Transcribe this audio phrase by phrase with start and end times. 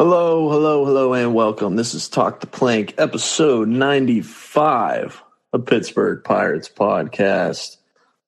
[0.00, 1.74] Hello, hello, hello, and welcome.
[1.74, 7.78] This is Talk the Plank, episode 95 of Pittsburgh Pirates podcast.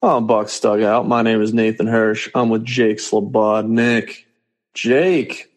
[0.02, 1.06] I'm Buck Dugout.
[1.06, 2.28] My name is Nathan Hirsch.
[2.34, 4.24] I'm with Jake Slobodnik.
[4.74, 5.48] Jake,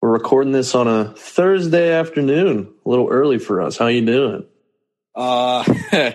[0.00, 3.76] we're recording this on a Thursday afternoon, a little early for us.
[3.76, 4.46] How you doing?
[5.14, 5.74] Uh,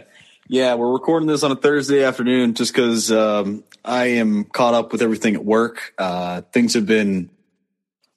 [0.47, 4.91] yeah, we're recording this on a Thursday afternoon just because um, I am caught up
[4.91, 5.93] with everything at work.
[5.99, 7.29] Uh, things have been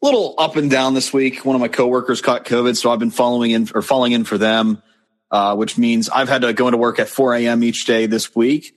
[0.05, 1.45] little up and down this week.
[1.45, 4.37] One of my coworkers caught COVID, so I've been following in or falling in for
[4.37, 4.83] them,
[5.31, 7.65] uh, which means I've had to go into work at 4 a.m.
[7.65, 8.77] each day this week.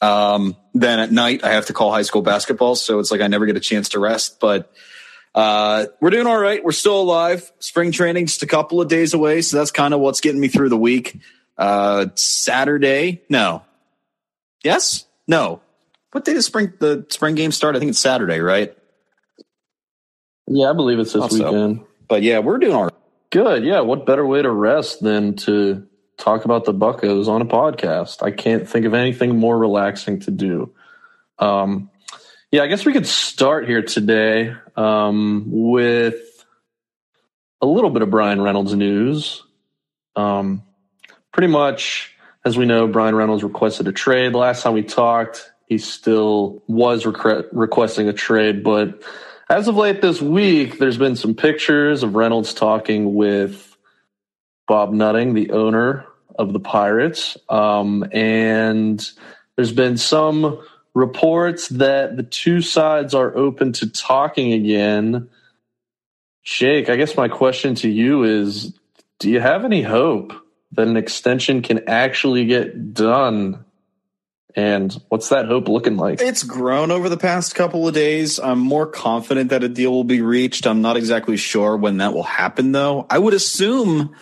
[0.00, 3.28] Um, then at night, I have to call high school basketball, so it's like I
[3.28, 4.40] never get a chance to rest.
[4.40, 4.72] But
[5.34, 6.62] uh, we're doing all right.
[6.62, 7.50] We're still alive.
[7.60, 10.48] Spring training just a couple of days away, so that's kind of what's getting me
[10.48, 11.18] through the week.
[11.56, 13.62] Uh, Saturday, no,
[14.64, 15.62] yes, no.
[16.10, 17.76] What day does spring the spring game start?
[17.76, 18.76] I think it's Saturday, right?
[20.46, 21.44] Yeah, I believe it's this also.
[21.44, 21.84] weekend.
[22.08, 22.90] But yeah, we're doing our
[23.30, 23.64] Good.
[23.64, 23.80] Yeah.
[23.80, 28.22] What better way to rest than to talk about the Buckos on a podcast?
[28.22, 30.72] I can't think of anything more relaxing to do.
[31.38, 31.90] Um,
[32.50, 36.44] yeah, I guess we could start here today um, with
[37.60, 39.42] a little bit of Bryan Reynolds news.
[40.14, 40.62] Um,
[41.32, 44.32] pretty much, as we know, Bryan Reynolds requested a trade.
[44.32, 49.02] The Last time we talked, he still was requ- requesting a trade, but
[49.48, 53.76] as of late this week, there's been some pictures of Reynolds talking with
[54.66, 56.04] Bob Nutting, the owner
[56.36, 57.36] of the Pirates.
[57.48, 59.08] Um, and
[59.54, 60.60] there's been some
[60.94, 65.28] reports that the two sides are open to talking again.
[66.42, 68.76] Jake, I guess my question to you is
[69.18, 70.32] do you have any hope
[70.72, 73.64] that an extension can actually get done
[74.56, 76.22] and what's that hope looking like?
[76.22, 78.40] It's grown over the past couple of days.
[78.40, 80.66] I'm more confident that a deal will be reached.
[80.66, 83.06] I'm not exactly sure when that will happen, though.
[83.10, 84.16] I would assume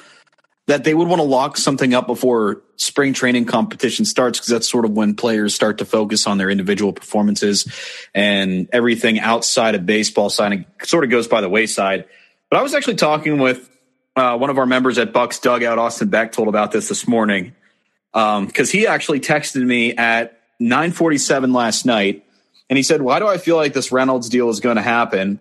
[0.66, 4.68] that they would want to lock something up before spring training competition starts because that's
[4.68, 7.72] sort of when players start to focus on their individual performances
[8.12, 12.06] and everything outside of baseball signing sort of goes by the wayside.
[12.50, 13.70] But I was actually talking with
[14.16, 17.54] uh, one of our members at Bucs Dugout, Austin Beck, told about this this morning
[18.14, 22.24] because um, he actually texted me at 9:47 last night,
[22.70, 25.40] and he said, "Why do I feel like this Reynolds deal is going to happen?"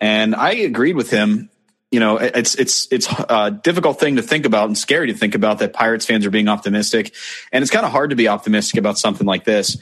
[0.00, 1.48] And I agreed with him.
[1.92, 5.36] You know, it's it's it's a difficult thing to think about and scary to think
[5.36, 7.14] about that Pirates fans are being optimistic,
[7.52, 9.76] and it's kind of hard to be optimistic about something like this.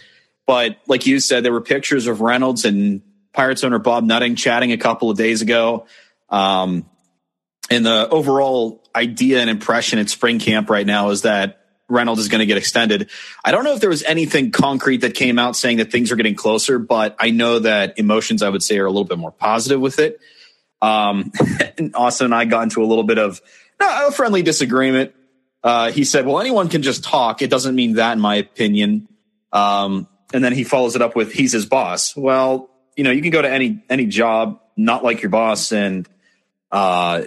[0.47, 3.00] But like you said, there were pictures of Reynolds and
[3.32, 5.86] Pirates owner Bob Nutting chatting a couple of days ago.
[6.28, 6.84] Um,
[7.70, 11.59] and the overall idea and impression at spring camp right now is that
[11.90, 13.10] Reynolds is going to get extended.
[13.44, 16.16] I don't know if there was anything concrete that came out saying that things are
[16.16, 19.32] getting closer, but I know that emotions, I would say, are a little bit more
[19.32, 20.20] positive with it.
[20.80, 21.32] Um,
[21.78, 23.40] and Austin and I got into a little bit of
[23.80, 25.12] a friendly disagreement.
[25.62, 27.42] Uh, he said, well, anyone can just talk.
[27.42, 29.08] It doesn't mean that, in my opinion.
[29.52, 32.16] Um, and then he follows it up with, he's his boss.
[32.16, 36.08] Well, you know, you can go to any, any job, not like your boss and,
[36.70, 37.24] uh,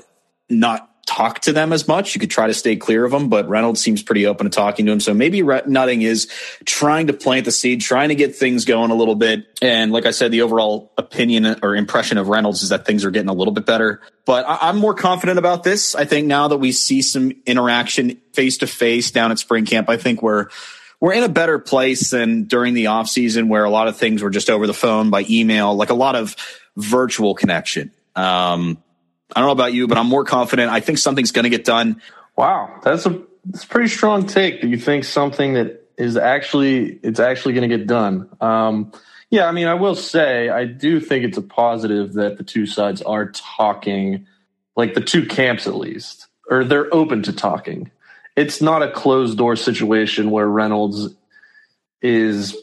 [0.49, 2.15] not talk to them as much.
[2.15, 4.85] You could try to stay clear of them, but Reynolds seems pretty open to talking
[4.85, 4.99] to him.
[4.99, 6.31] So maybe Nutting is
[6.65, 9.45] trying to plant the seed, trying to get things going a little bit.
[9.61, 13.11] And like I said, the overall opinion or impression of Reynolds is that things are
[13.11, 14.01] getting a little bit better.
[14.25, 15.93] But I- am more confident about this.
[15.93, 19.89] I think now that we see some interaction face to face down at spring camp,
[19.89, 20.47] I think we're
[21.01, 24.23] we're in a better place than during the off season where a lot of things
[24.23, 26.33] were just over the phone by email, like a lot of
[26.77, 27.91] virtual connection.
[28.15, 28.82] Um,
[29.35, 30.71] I don't know about you, but I'm more confident.
[30.71, 32.01] I think something's going to get done.
[32.35, 34.61] Wow, that's a that's a pretty strong take.
[34.61, 38.29] That you think something that is actually it's actually going to get done.
[38.41, 38.91] Um,
[39.33, 42.67] Yeah, I mean, I will say I do think it's a positive that the two
[42.67, 44.27] sides are talking,
[44.75, 47.89] like the two camps at least, or they're open to talking.
[48.35, 51.15] It's not a closed door situation where Reynolds
[51.99, 52.55] is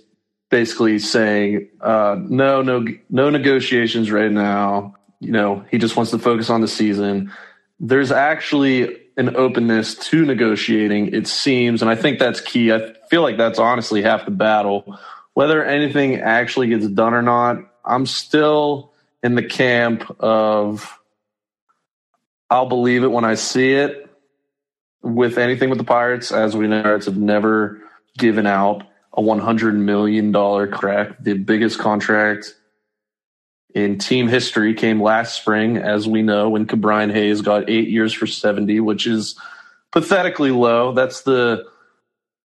[0.48, 4.94] basically saying uh, no, no, no negotiations right now.
[5.20, 7.32] You know, he just wants to focus on the season.
[7.78, 12.72] There's actually an openness to negotiating, it seems, and I think that's key.
[12.72, 14.98] I feel like that's honestly half the battle
[15.34, 20.98] whether anything actually gets done or not, I'm still in the camp of
[22.48, 24.06] I'll believe it when I see it.
[25.02, 27.80] With anything with the Pirates, as we know, Pirates have never
[28.18, 28.82] given out
[29.14, 30.30] a $100 million
[30.70, 32.54] crack, The biggest contract
[33.74, 38.12] in team history came last spring, as we know, when Ke'Bryan Hayes got eight years
[38.12, 39.38] for 70, which is
[39.92, 40.92] pathetically low.
[40.92, 41.66] That's the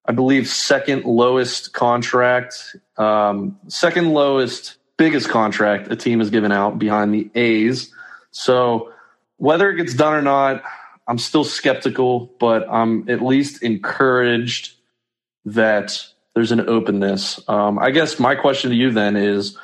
[0.07, 6.77] I believe, second lowest contract, um, second lowest, biggest contract a team has given out
[6.77, 7.91] behind the A's.
[8.31, 8.93] So
[9.37, 10.63] whether it gets done or not,
[11.07, 14.73] I'm still skeptical, but I'm at least encouraged
[15.45, 16.05] that
[16.35, 17.39] there's an openness.
[17.47, 19.57] Um, I guess my question to you then is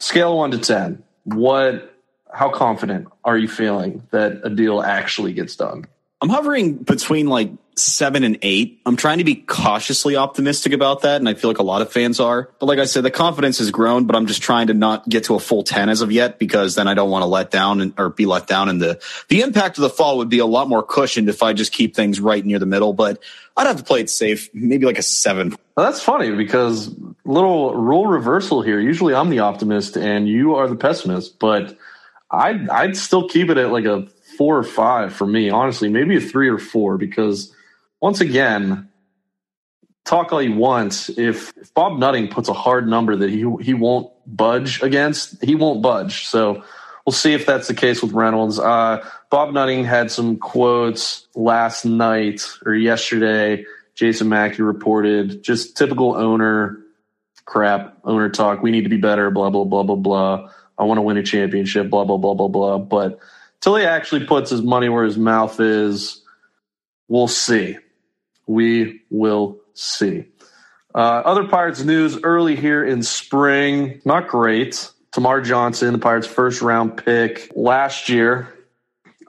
[0.00, 1.02] scale one to 10.
[1.24, 1.94] What,
[2.32, 5.84] how confident are you feeling that a deal actually gets done?
[6.20, 7.50] I'm hovering between like
[7.82, 8.80] seven and eight.
[8.86, 11.92] I'm trying to be cautiously optimistic about that, and I feel like a lot of
[11.92, 12.50] fans are.
[12.58, 15.24] But like I said, the confidence has grown, but I'm just trying to not get
[15.24, 17.80] to a full ten as of yet because then I don't want to let down
[17.80, 18.68] and, or be let down.
[18.68, 21.52] And the the impact of the fall would be a lot more cushioned if I
[21.52, 22.92] just keep things right near the middle.
[22.92, 23.22] But
[23.56, 25.56] I'd have to play it safe, maybe like a seven.
[25.76, 26.94] That's funny because
[27.24, 28.80] little rule reversal here.
[28.80, 31.76] Usually I'm the optimist and you are the pessimist, but
[32.30, 34.06] I'd I'd still keep it at like a
[34.38, 37.54] four or five for me, honestly, maybe a three or four, because
[38.00, 38.88] once again,
[40.04, 41.10] talk all you want.
[41.10, 45.54] If, if Bob Nutting puts a hard number that he he won't budge against, he
[45.54, 46.26] won't budge.
[46.26, 46.62] So
[47.04, 48.58] we'll see if that's the case with Reynolds.
[48.58, 53.64] Uh, Bob Nutting had some quotes last night or yesterday.
[53.94, 56.78] Jason Mackey reported just typical owner
[57.44, 58.62] crap, owner talk.
[58.62, 59.30] We need to be better.
[59.30, 60.50] Blah blah blah blah blah.
[60.78, 61.90] I want to win a championship.
[61.90, 62.78] Blah blah blah blah blah.
[62.78, 63.18] But
[63.60, 66.22] till he actually puts his money where his mouth is,
[67.08, 67.76] we'll see.
[68.50, 70.24] We will see.
[70.92, 74.90] Uh, other Pirates news early here in spring, not great.
[75.12, 78.52] Termarr Johnson, the Pirates' first round pick last year.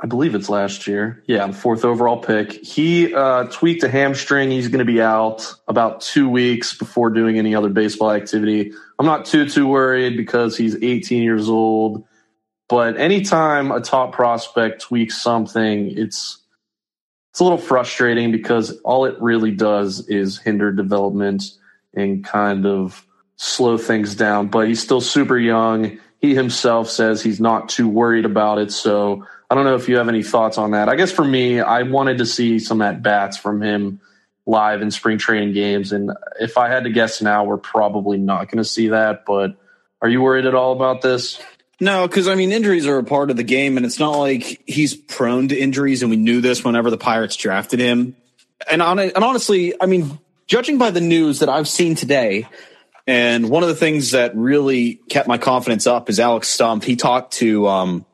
[0.04, 1.24] I believe it's last year.
[1.28, 2.52] Yeah, the fourth overall pick.
[2.66, 4.50] He uh, tweaked a hamstring.
[4.50, 8.72] He's going to be out about two weeks before doing any other baseball activity.
[8.98, 12.06] I'm not too too worried because he's 18 years old.
[12.68, 16.41] But anytime a top prospect tweaks something, it's
[17.32, 21.44] it's a little frustrating because all it really does is hinder development
[21.94, 23.06] and kind of
[23.38, 24.48] slow things down.
[24.48, 25.98] But he's still super young.
[26.20, 28.72] He himself says he's not too worried about it.
[28.72, 30.90] So I don't know if you have any thoughts on that.
[30.90, 34.02] I guess for me, I wanted to see some at bats from him
[34.46, 35.94] live in spring training games.
[35.94, 39.24] And if I had to guess now, we're probably not going to see that.
[39.26, 39.56] But
[40.02, 41.42] are you worried at all about this?
[41.82, 44.62] No, because I mean, injuries are a part of the game, and it's not like
[44.68, 48.16] he's prone to injuries, and we knew this whenever the Pirates drafted him.
[48.70, 52.48] And on and honestly, I mean, judging by the news that I've seen today,
[53.08, 56.84] and one of the things that really kept my confidence up is Alex Stumpf.
[56.84, 58.06] He talked to um,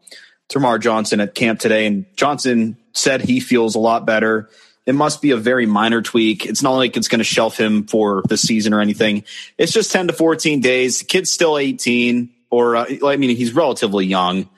[0.47, 4.49] Termarr Johnson at camp today, and Johnson said he feels a lot better.
[4.85, 6.45] It must be a very minor tweak.
[6.45, 9.25] It's not like it's going to shelf him for the season or anything.
[9.57, 10.99] It's just 10 to 14 days.
[10.99, 14.49] The kid's still 18 or uh, I mean, he's relatively young.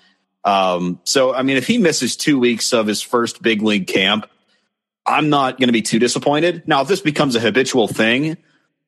[0.43, 4.29] Um, so, I mean, if he misses two weeks of his first big league camp,
[5.05, 6.67] I'm not going to be too disappointed.
[6.67, 8.37] Now, if this becomes a habitual thing,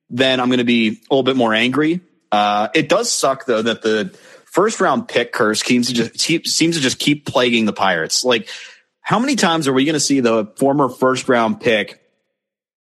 [0.08, 2.00] then I'm going to be a little bit more angry.
[2.30, 4.16] Uh, it does suck though that the
[4.46, 8.24] first round pick curse seems to just seems to just keep plaguing the Pirates.
[8.24, 8.48] Like,
[9.00, 12.00] how many times are we going to see the former first round pick,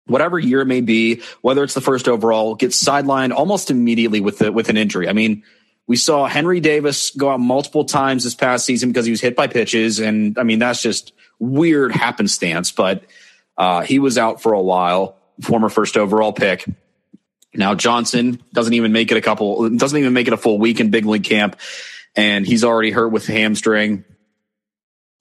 [0.07, 4.39] whatever year it may be, whether it's the first overall, get sidelined almost immediately with
[4.39, 5.09] the, with an injury?
[5.09, 5.45] I mean,
[5.93, 9.37] we saw Henry Davis go out multiple times this past season because he was hit
[9.37, 10.01] by pitches.
[10.01, 13.05] And I mean, that's just weird happenstance, but
[13.59, 16.65] uh, he was out for a while, former first overall pick.
[17.53, 20.81] Now Johnson doesn't even make it a couple, doesn't even make it a full week
[20.81, 21.61] in big league camp.
[22.17, 24.07] And he's already hurt with hamstring.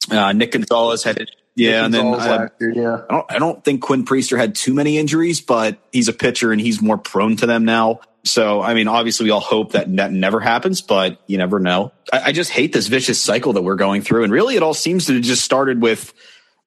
[0.09, 3.01] Uh, Nick Gonzalez had, yeah, Nick and then uh, year, yeah.
[3.09, 6.51] I don't, I don't think Quinn Priester had too many injuries, but he's a pitcher
[6.51, 8.01] and he's more prone to them now.
[8.23, 11.91] So, I mean, obviously, we all hope that that never happens, but you never know.
[12.13, 14.23] I, I, just hate this vicious cycle that we're going through.
[14.23, 16.13] And really, it all seems to just started with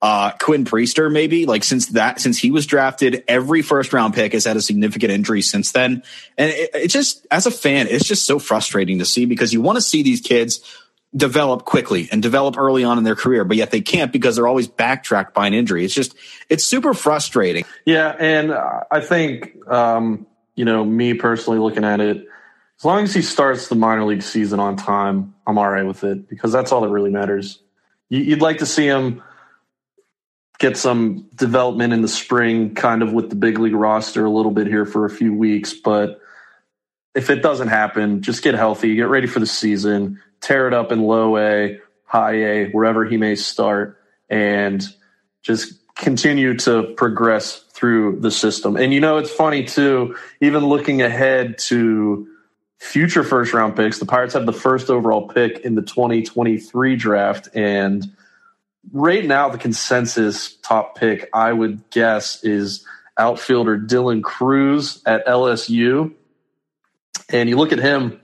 [0.02, 4.32] uh, Quinn Priester, maybe like since that since he was drafted, every first round pick
[4.32, 6.02] has had a significant injury since then,
[6.36, 9.62] and it, it just as a fan, it's just so frustrating to see because you
[9.62, 10.60] want to see these kids
[11.16, 14.48] develop quickly and develop early on in their career, but yet they can't because they're
[14.48, 15.84] always backtracked by an injury.
[15.84, 16.14] It's just
[16.48, 17.64] it's super frustrating.
[17.84, 22.26] Yeah, and I think um, you know me personally looking at it,
[22.78, 26.04] as long as he starts the minor league season on time, I'm all right with
[26.04, 27.60] it because that's all that really matters.
[28.08, 29.22] You'd like to see him
[30.58, 34.52] get some development in the spring, kind of with the big league roster a little
[34.52, 35.72] bit here for a few weeks.
[35.72, 36.20] But
[37.14, 40.92] if it doesn't happen, just get healthy, get ready for the season, tear it up
[40.92, 43.98] in low A, high A, wherever he may start,
[44.28, 44.86] and
[45.42, 48.76] just continue to progress through the system.
[48.76, 52.28] And you know, it's funny too, even looking ahead to
[52.78, 57.48] future first round picks, the Pirates have the first overall pick in the 2023 draft.
[57.54, 58.04] And
[58.92, 62.84] right now the consensus top pick I would guess is
[63.16, 66.12] outfielder Dylan Crews at LSU.
[67.30, 68.20] And you look at him,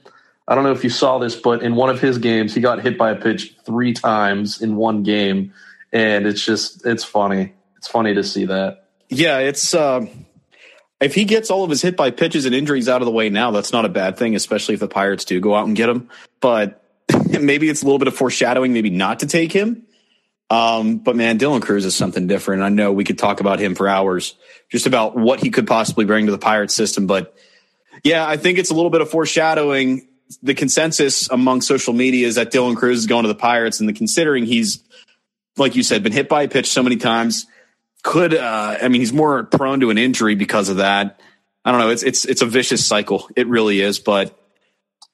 [0.51, 2.83] I don't know if you saw this, but in one of his games, he got
[2.83, 5.55] hit by a pitch three times in one game.
[5.93, 7.55] And it's just, it's funny.
[7.77, 8.89] It's funny to see that.
[9.09, 10.07] Yeah, it's, uh,
[11.01, 13.31] if he gets all of his hit by pitches and injuries out of the way
[13.31, 15.89] now, that's not a bad thing, especially if the Pirates do go out and get
[15.89, 16.11] him.
[16.41, 16.85] But
[17.41, 19.87] maybe it's a little bit of foreshadowing, maybe not to take him
[20.51, 22.63] um, but man, Dylan Crews is something different.
[22.63, 24.35] I know we could talk about him for hours,
[24.69, 27.07] just about what he could possibly bring to the Pirates system.
[27.07, 27.37] But
[28.03, 30.09] yeah, I think it's a little bit of foreshadowing.
[30.43, 33.89] The consensus among social media is that Dylan Crews is going to the Pirates, and
[33.89, 34.83] the considering he's,
[35.57, 37.47] like you said, been hit by a pitch so many times,
[38.03, 41.21] could uh, I mean he's more prone to an injury because of that.
[41.65, 41.91] I don't know.
[41.91, 43.29] It's it's it's a vicious cycle.
[43.37, 43.99] It really is.
[43.99, 44.39] But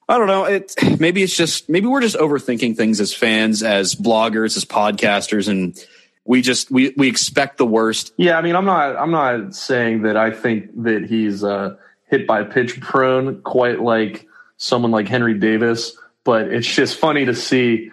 [0.07, 0.45] I don't know.
[0.45, 5.49] It maybe it's just maybe we're just overthinking things as fans, as bloggers, as podcasters,
[5.49, 5.77] and
[6.25, 8.13] we just we we expect the worst.
[8.17, 12.27] Yeah, I mean, I'm not I'm not saying that I think that he's uh, hit
[12.27, 14.26] by pitch prone quite like
[14.57, 17.91] someone like Henry Davis, but it's just funny to see.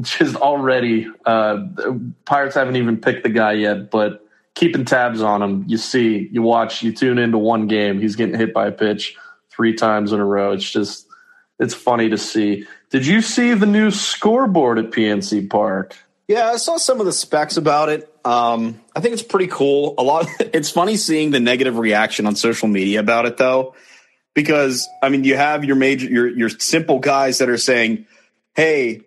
[0.00, 1.66] Just already, uh,
[2.24, 5.64] Pirates haven't even picked the guy yet, but keeping tabs on him.
[5.66, 9.16] You see, you watch, you tune into one game, he's getting hit by a pitch
[9.50, 10.52] three times in a row.
[10.52, 11.06] It's just
[11.58, 12.66] it's funny to see.
[12.90, 15.96] Did you see the new scoreboard at PNC Park?
[16.28, 18.12] Yeah, I saw some of the specs about it.
[18.24, 19.94] Um, I think it's pretty cool.
[19.96, 20.24] A lot.
[20.24, 23.74] Of, it's funny seeing the negative reaction on social media about it, though,
[24.36, 28.06] because I mean, you have your major, your your simple guys that are saying,
[28.54, 29.00] "Hey,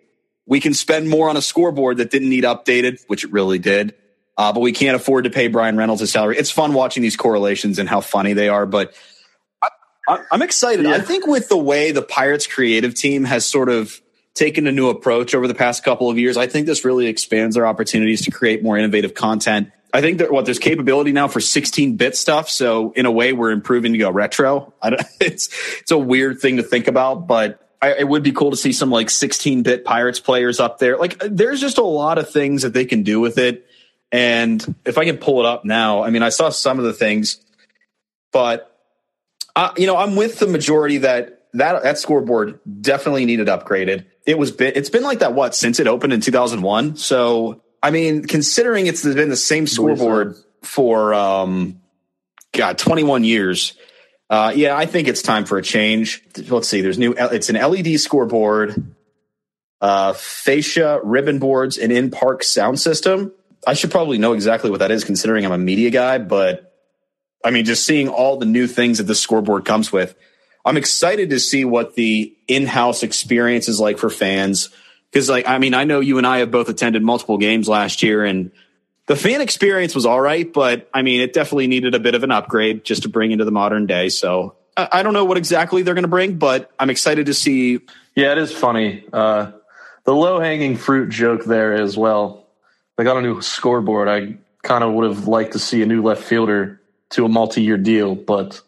[0.44, 3.94] we can spend more on a scoreboard that didn't need updated," which it really did.
[4.36, 6.36] Uh, but we can't afford to pay Bryan Reynolds his salary.
[6.36, 8.66] It's fun watching these correlations and how funny they are.
[8.66, 8.94] But
[10.08, 10.86] I'm excited.
[10.86, 10.94] Yeah.
[10.94, 14.00] I think with the way the Pirates creative team has sort of
[14.34, 17.56] taken a new approach over the past couple of years, I think this really expands
[17.56, 19.70] our opportunities to create more innovative content.
[19.92, 22.48] I think that what there's capability now for 16 bit stuff.
[22.48, 24.72] So in a way, we're improving to go retro.
[25.20, 28.56] it's it's a weird thing to think about, but I, it would be cool to
[28.56, 30.96] see some like 16 bit Pirates players up there.
[30.96, 33.66] Like there's just a lot of things that they can do with it.
[34.12, 36.92] And if I can pull it up now, I mean, I saw some of the
[36.92, 37.42] things,
[38.32, 38.66] but
[39.56, 44.06] uh, you know, I'm with the majority that that that scoreboard definitely needed upgraded.
[44.26, 46.96] It was been, it's been like that what since it opened in 2001.
[46.96, 51.80] So I mean, considering it's been the same scoreboard for um,
[52.52, 53.74] God 21 years.
[54.28, 56.22] Uh, yeah, I think it's time for a change.
[56.48, 56.82] Let's see.
[56.82, 57.14] There's new.
[57.18, 58.94] It's an LED scoreboard,
[59.80, 63.32] uh, fascia ribbon boards, and in park sound system.
[63.66, 66.18] I should probably know exactly what that is, considering I'm a media guy.
[66.18, 66.72] But
[67.44, 70.14] I mean, just seeing all the new things that this scoreboard comes with.
[70.64, 74.68] I'm excited to see what the in-house experience is like for fans.
[75.12, 78.02] Cause like, I mean, I know you and I have both attended multiple games last
[78.02, 78.52] year and
[79.06, 82.22] the fan experience was all right, but I mean, it definitely needed a bit of
[82.22, 84.08] an upgrade just to bring into the modern day.
[84.08, 87.34] So I, I don't know what exactly they're going to bring, but I'm excited to
[87.34, 87.80] see.
[88.14, 89.04] Yeah, it is funny.
[89.12, 89.50] Uh,
[90.04, 92.46] the low hanging fruit joke there as well.
[92.96, 94.06] They got a new scoreboard.
[94.08, 97.78] I kind of would have liked to see a new left fielder to a multi-year
[97.78, 98.60] deal, but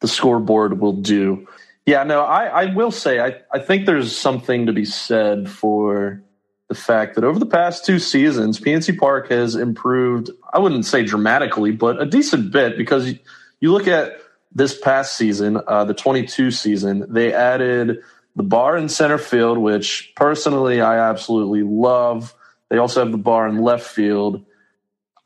[0.00, 1.46] the scoreboard will do.
[1.86, 6.22] Yeah, no, I, I will say I, I think there's something to be said for
[6.68, 11.04] the fact that over the past two seasons, PNC Park has improved, I wouldn't say
[11.04, 13.12] dramatically, but a decent bit because
[13.60, 14.20] you look at
[14.54, 17.98] this past season, uh, the 22 season, they added
[18.36, 22.34] the bar in center field, which personally I absolutely love.
[22.68, 24.44] They also have the bar in left field.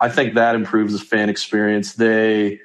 [0.00, 1.94] I think that improves the fan experience.
[1.94, 2.60] They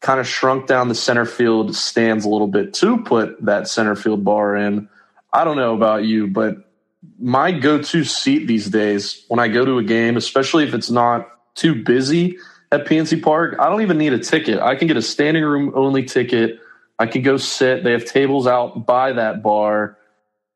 [0.00, 3.94] kind of shrunk down the center field stands a little bit to put that center
[3.94, 4.88] field bar in.
[5.32, 6.70] I don't know about you, but
[7.18, 11.28] my go-to seat these days when I go to a game, especially if it's not
[11.54, 12.38] too busy
[12.72, 14.58] at PNC Park, I don't even need a ticket.
[14.58, 16.60] I can get a standing room only ticket.
[16.98, 17.84] I can go sit.
[17.84, 19.98] They have tables out by that bar,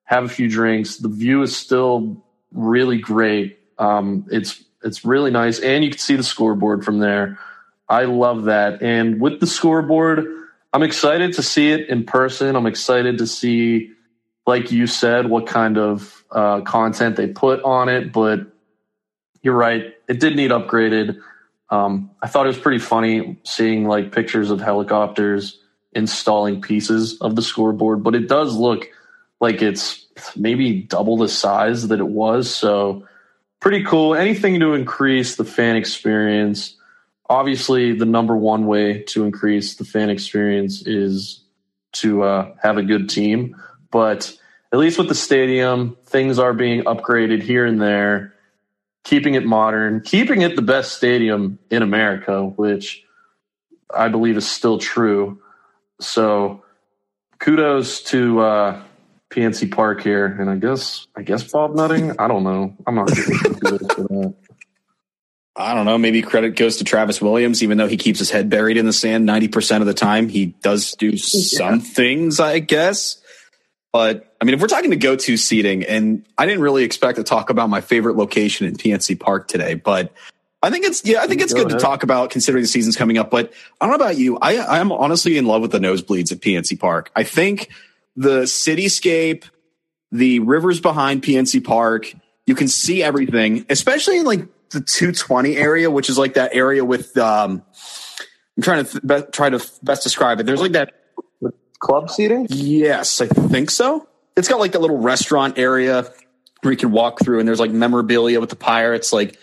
[0.05, 0.97] have a few drinks.
[0.97, 3.59] The view is still really great.
[3.79, 7.39] Um, it's it's really nice, and you can see the scoreboard from there.
[7.89, 8.83] I love that.
[8.83, 10.27] And with the scoreboard,
[10.73, 12.57] I'm excited to see it in person.
[12.57, 13.91] I'm excited to see,
[14.47, 18.13] like you said, what kind of uh, content they put on it.
[18.13, 18.41] But
[19.43, 21.19] you're right, it did need upgraded.
[21.71, 25.61] Um, I thought it was pretty funny seeing like pictures of helicopters
[25.93, 28.89] installing pieces of the scoreboard, but it does look
[29.41, 32.53] like it's maybe double the size that it was.
[32.53, 33.07] So
[33.61, 34.15] pretty cool.
[34.15, 36.77] Anything to increase the fan experience.
[37.29, 41.43] Obviously, the number one way to increase the fan experience is
[41.93, 43.57] to uh, have a good team.
[43.91, 44.37] But
[44.73, 48.35] at least with the stadium, things are being upgraded here and there,
[49.05, 53.05] keeping it modern, keeping it the best stadium in America, which
[53.95, 55.41] I believe is still true.
[56.01, 56.65] So
[57.39, 58.83] kudos to uh,
[59.31, 62.19] PNC Park here, and I guess I guess Bob Nutting.
[62.19, 62.75] I don't know.
[62.87, 64.35] I'm not good for that.
[65.57, 65.99] I don't know.
[65.99, 68.93] Maybe credit goes to Travis Williams, even though he keeps his head buried in the
[68.93, 70.29] sand 90% of the time.
[70.29, 71.81] He does do some yeah.
[71.81, 73.23] things, I guess.
[73.93, 77.17] But I mean, if we're talking to go to seating, and I didn't really expect
[77.17, 80.13] to talk about my favorite location in PNC Park today, but
[80.65, 81.79] I think it's yeah, I think it's Go good ahead.
[81.79, 83.31] to talk about considering the season's coming up.
[83.31, 84.39] But I don't know about you.
[84.39, 87.13] I I'm honestly in love with the nosebleeds at PNC Park.
[87.15, 87.69] I think
[88.17, 89.45] the cityscape,
[90.11, 92.13] the rivers behind PNC Park,
[92.47, 96.85] you can see everything, especially in like the 220 area, which is like that area
[96.85, 97.63] with um
[98.57, 100.47] I'm trying to th- try to best describe it.
[100.47, 100.93] There's like that
[101.85, 102.47] club seating?
[102.51, 104.09] Yes, I think so.
[104.37, 106.11] It's got like that little restaurant area
[106.63, 109.13] where you can walk through, and there's like memorabilia with the pirates.
[109.13, 109.39] Like,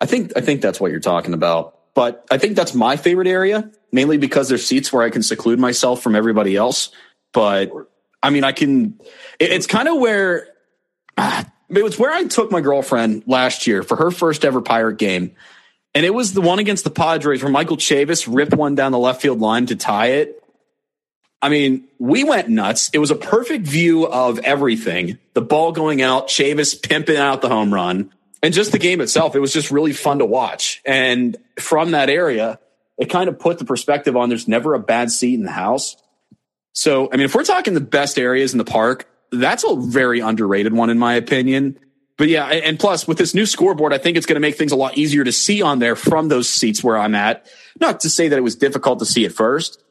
[0.00, 1.78] I think I think that's what you're talking about.
[1.94, 5.58] But I think that's my favorite area, mainly because there's seats where I can seclude
[5.58, 6.90] myself from everybody else.
[7.32, 7.70] But
[8.22, 8.98] I mean, I can.
[9.38, 10.48] It, it's kind of where.
[11.18, 14.98] Ah, it was where I took my girlfriend last year for her first ever pirate
[14.98, 15.34] game.
[15.94, 18.98] And it was the one against the Padres where Michael Chavis ripped one down the
[18.98, 20.42] left field line to tie it.
[21.42, 22.88] I mean, we went nuts.
[22.92, 25.18] It was a perfect view of everything.
[25.34, 29.34] The ball going out, Chavis pimping out the home run, and just the game itself.
[29.34, 30.80] It was just really fun to watch.
[30.86, 32.60] And from that area,
[32.96, 35.96] it kind of put the perspective on there's never a bad seat in the house.
[36.72, 40.20] So, I mean, if we're talking the best areas in the park, that's a very
[40.20, 41.78] underrated one, in my opinion.
[42.18, 44.70] But yeah, and plus with this new scoreboard, I think it's going to make things
[44.70, 47.46] a lot easier to see on there from those seats where I'm at.
[47.80, 49.82] Not to say that it was difficult to see at first,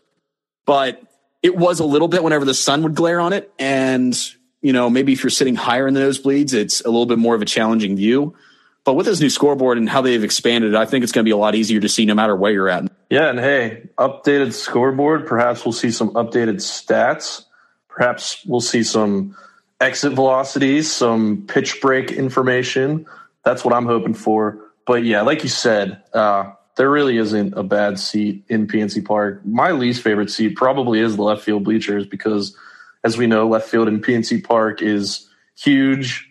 [0.65, 1.01] but
[1.41, 3.51] it was a little bit whenever the sun would glare on it.
[3.57, 4.17] And,
[4.61, 7.35] you know, maybe if you're sitting higher in the nosebleeds, it's a little bit more
[7.35, 8.35] of a challenging view.
[8.83, 11.33] But with this new scoreboard and how they've expanded, I think it's going to be
[11.33, 12.91] a lot easier to see no matter where you're at.
[13.09, 15.27] Yeah, and hey, updated scoreboard.
[15.27, 17.45] Perhaps we'll see some updated stats.
[17.91, 19.35] Perhaps we'll see some
[19.79, 23.05] exit velocities, some pitch break information.
[23.43, 24.59] That's what I'm hoping for.
[24.85, 29.45] But yeah, like you said, uh, there really isn't a bad seat in PNC Park.
[29.45, 32.55] My least favorite seat probably is the left field bleachers because,
[33.03, 36.29] as we know, left field in PNC Park is huge.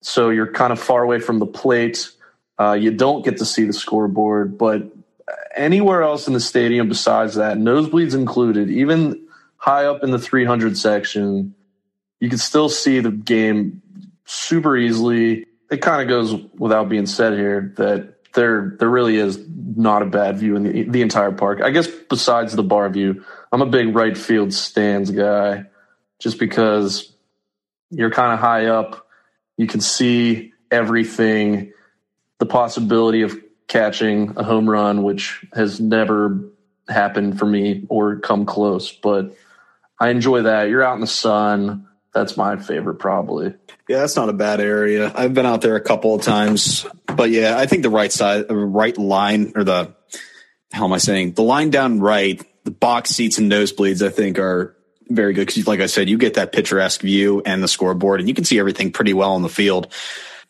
[0.00, 2.10] So you're kind of far away from the plate.
[2.58, 4.90] Uh, you don't get to see the scoreboard, but
[5.54, 9.27] anywhere else in the stadium besides that, nosebleeds included, even
[9.58, 11.54] high up in the 300 section,
[12.20, 13.82] you can still see the game
[14.24, 15.46] super easily.
[15.70, 20.06] It kind of goes without being said here that there there really is not a
[20.06, 21.60] bad view in the, the entire park.
[21.62, 25.64] I guess besides the bar view, I'm a big right field stands guy,
[26.18, 27.12] just because
[27.90, 29.06] you're kind of high up,
[29.56, 31.72] you can see everything.
[32.38, 36.40] The possibility of catching a home run, which has never
[36.88, 39.36] happened for me or come close, but
[40.00, 40.68] I enjoy that.
[40.68, 43.54] You're out in the sun that's my favorite probably.
[43.88, 45.12] Yeah, that's not a bad area.
[45.14, 48.46] I've been out there a couple of times, but yeah, I think the right side,
[48.50, 49.94] uh, right line, or the
[50.72, 54.38] how am I saying the line down right, the box seats and nosebleeds, I think
[54.38, 54.76] are
[55.08, 58.28] very good because, like I said, you get that picturesque view and the scoreboard, and
[58.28, 59.92] you can see everything pretty well on the field.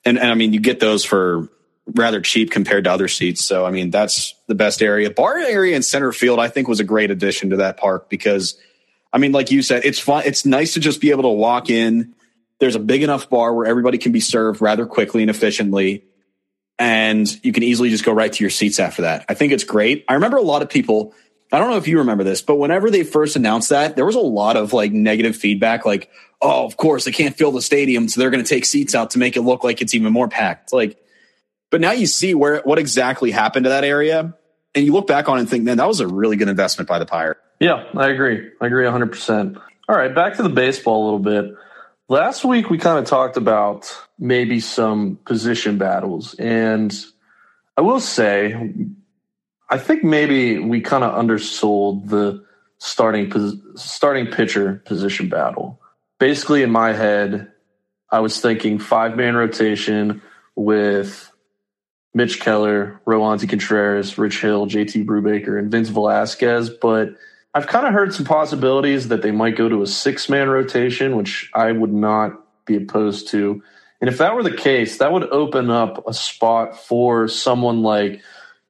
[0.04, 1.48] And, and I mean, you get those for
[1.94, 3.44] rather cheap compared to other seats.
[3.44, 5.10] So I mean, that's the best area.
[5.10, 8.58] Bar area in center field, I think, was a great addition to that park because
[9.12, 10.24] I mean, like you said, it's fun.
[10.26, 12.14] It's nice to just be able to walk in.
[12.60, 16.04] There's a big enough bar where everybody can be served rather quickly and efficiently.
[16.78, 19.24] And you can easily just go right to your seats after that.
[19.28, 20.04] I think it's great.
[20.08, 21.14] I remember a lot of people,
[21.50, 24.14] I don't know if you remember this, but whenever they first announced that, there was
[24.14, 28.08] a lot of like negative feedback, like, oh, of course they can't fill the stadium,
[28.08, 30.28] so they're going to take seats out to make it look like it's even more
[30.28, 30.72] packed.
[30.72, 31.02] Like,
[31.70, 34.34] but now you see where what exactly happened to that area,
[34.74, 36.88] and you look back on it and think, man, that was a really good investment
[36.88, 37.38] by the Pirate.
[37.60, 38.50] Yeah, I agree.
[38.60, 39.10] I agree 100.
[39.10, 41.54] percent All right, back to the baseball a little bit.
[42.08, 46.94] Last week we kind of talked about maybe some position battles, and
[47.76, 48.72] I will say,
[49.68, 52.44] I think maybe we kind of undersold the
[52.78, 53.30] starting
[53.74, 55.80] starting pitcher position battle.
[56.18, 57.52] Basically, in my head,
[58.10, 60.22] I was thinking five man rotation
[60.56, 61.30] with
[62.14, 67.10] Mitch Keller, Roansy Contreras, Rich Hill, JT Brubaker, and Vince Velasquez, but
[67.54, 71.16] I've kind of heard some possibilities that they might go to a six man rotation,
[71.16, 72.32] which I would not
[72.66, 73.62] be opposed to.
[74.00, 78.22] And if that were the case, that would open up a spot for someone like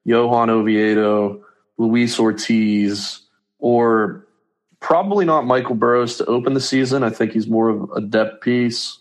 [0.05, 1.45] Johan Oviedo,
[1.77, 3.21] Luis Ortiz,
[3.59, 4.27] or
[4.81, 7.03] probably not Michael Burrows to open the season.
[7.03, 8.99] I think he's more of a depth piece.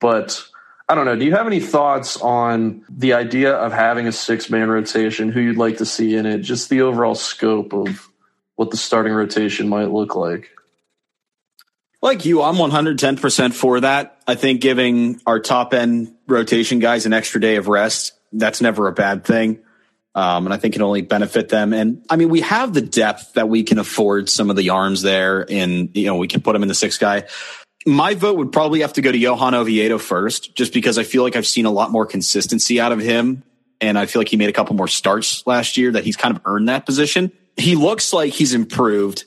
[0.00, 0.40] But
[0.88, 1.16] I don't know.
[1.16, 5.32] Do you have any thoughts on the idea of having a six man rotation?
[5.32, 6.38] Who you'd like to see in it?
[6.38, 8.08] Just the overall scope of
[8.58, 10.50] what the starting rotation might look like.
[12.02, 14.20] Like you, I'm 110% for that.
[14.26, 18.88] I think giving our top end rotation guys an extra day of rest, that's never
[18.88, 19.60] a bad thing.
[20.16, 21.72] Um, and I think it only benefit them.
[21.72, 25.02] And I mean, we have the depth that we can afford some of the arms
[25.02, 27.28] there, and you know, we can put them in the six guy.
[27.86, 31.22] My vote would probably have to go to Johan Oviedo first, just because I feel
[31.22, 33.44] like I've seen a lot more consistency out of him,
[33.80, 36.34] and I feel like he made a couple more starts last year that he's kind
[36.34, 39.24] of earned that position he looks like he's improved.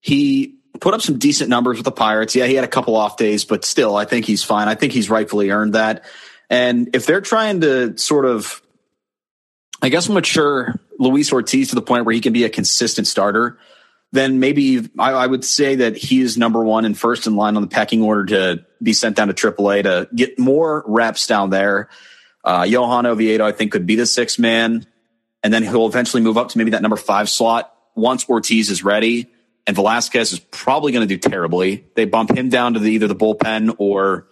[0.00, 2.36] He put up some decent numbers with the Pirates.
[2.36, 4.68] Yeah, he had a couple off days, but still, I think he's fine.
[4.68, 6.04] I think he's rightfully earned that.
[6.50, 8.60] And if they're trying to sort of,
[9.80, 13.58] I guess, mature Luis Ortiz to the point where he can be a consistent starter,
[14.12, 17.56] then maybe I, I would say that he is number one and first in line
[17.56, 21.50] on the pecking order to be sent down to AAA to get more reps down
[21.50, 21.88] there.
[22.44, 24.86] Uh, Johan Oviedo, I think, could be the sixth man
[25.44, 28.82] and then he'll eventually move up to maybe that number five slot once Ortiz is
[28.82, 29.30] ready.
[29.66, 31.86] And Velasquez is probably going to do terribly.
[31.94, 34.26] They bump him down to the, either the bullpen or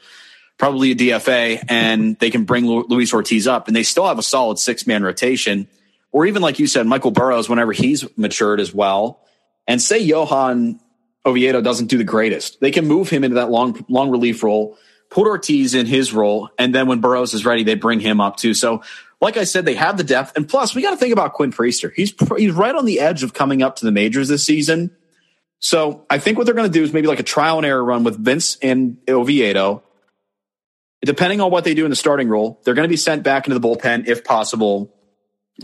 [0.59, 4.23] probably a DFA, and they can bring Luis Ortiz up, and they still have a
[4.23, 5.69] solid six man rotation.
[6.13, 9.21] Or even like you said, Michael Burrows, whenever he's matured as well.
[9.67, 10.81] And say Johan
[11.25, 14.77] Oviedo doesn't do the greatest, they can move him into that long long relief role,
[15.09, 18.37] put Ortiz in his role, and then when Burrows is ready, they bring him up
[18.37, 18.55] too.
[18.55, 18.83] So
[19.23, 21.53] like I said, they have the depth, and plus we got to think about Quinn
[21.53, 21.93] Priester.
[21.95, 24.91] He's he's right on the edge of coming up to the majors this season.
[25.61, 27.85] So I think what they're going to do is maybe like a trial and error
[27.85, 29.85] run with Vince and Oviedo.
[31.03, 33.47] Depending on what they do in the starting role, they're going to be sent back
[33.47, 34.93] into the bullpen if possible.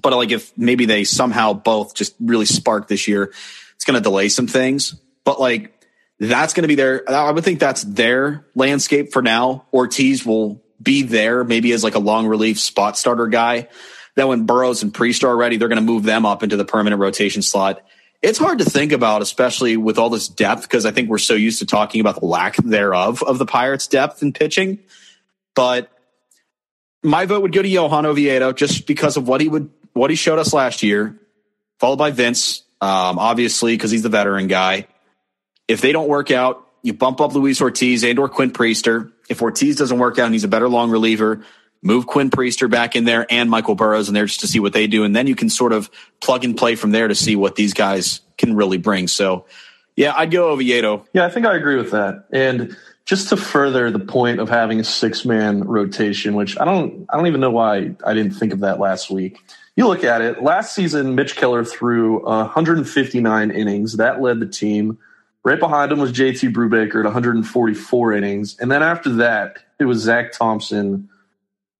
[0.03, 3.33] But like if maybe they somehow both just really spark this year,
[3.75, 4.94] it's going to delay some things.
[5.25, 5.75] But like
[6.21, 7.03] that's going to be their.
[7.11, 9.66] I would think that's their landscape for now.
[9.73, 13.68] Ortiz will be there maybe as like a long relief spot starter guy.
[14.16, 16.64] Then when Burrows and Priest are ready, they're going to move them up into the
[16.64, 17.85] permanent rotation slot.
[18.22, 21.35] It's hard to think about, especially with all this depth, because I think we're so
[21.35, 24.79] used to talking about the lack thereof of the Pirates' depth in pitching.
[25.55, 25.90] But
[27.03, 30.16] my vote would go to Johan Oviedo just because of what he would what he
[30.16, 31.20] showed us last year,
[31.81, 34.87] followed by Vince, um, obviously because he's the veteran guy.
[35.68, 39.12] If they don't work out, you bump up Luis Ortiz and or Quinn Priester.
[39.28, 41.44] If Ortiz doesn't work out and he's a better long reliever,
[41.82, 44.72] move Quinn Priester back in there and Michael Burrows in there just to see what
[44.72, 45.04] they do.
[45.04, 47.74] And then you can sort of plug and play from there to see what these
[47.74, 49.08] guys can really bring.
[49.08, 49.46] So
[49.96, 51.04] yeah, I'd go Oviedo.
[51.12, 52.26] Yeah, I think I agree with that.
[52.32, 57.06] And just to further the point of having a six man rotation, which I don't
[57.10, 59.38] I don't even know why I didn't think of that last week.
[59.76, 63.96] You look at it, last season Mitch Keller threw 159 innings.
[63.96, 64.98] That led the team
[65.48, 68.58] Right behind him was JT Brubaker at 144 innings.
[68.61, 71.08] And then after that, it was Zach Thompson,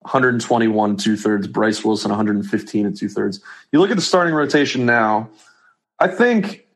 [0.00, 3.40] 121 two thirds, Bryce Wilson, 115 and two thirds.
[3.70, 5.28] You look at the starting rotation now,
[5.98, 6.66] I think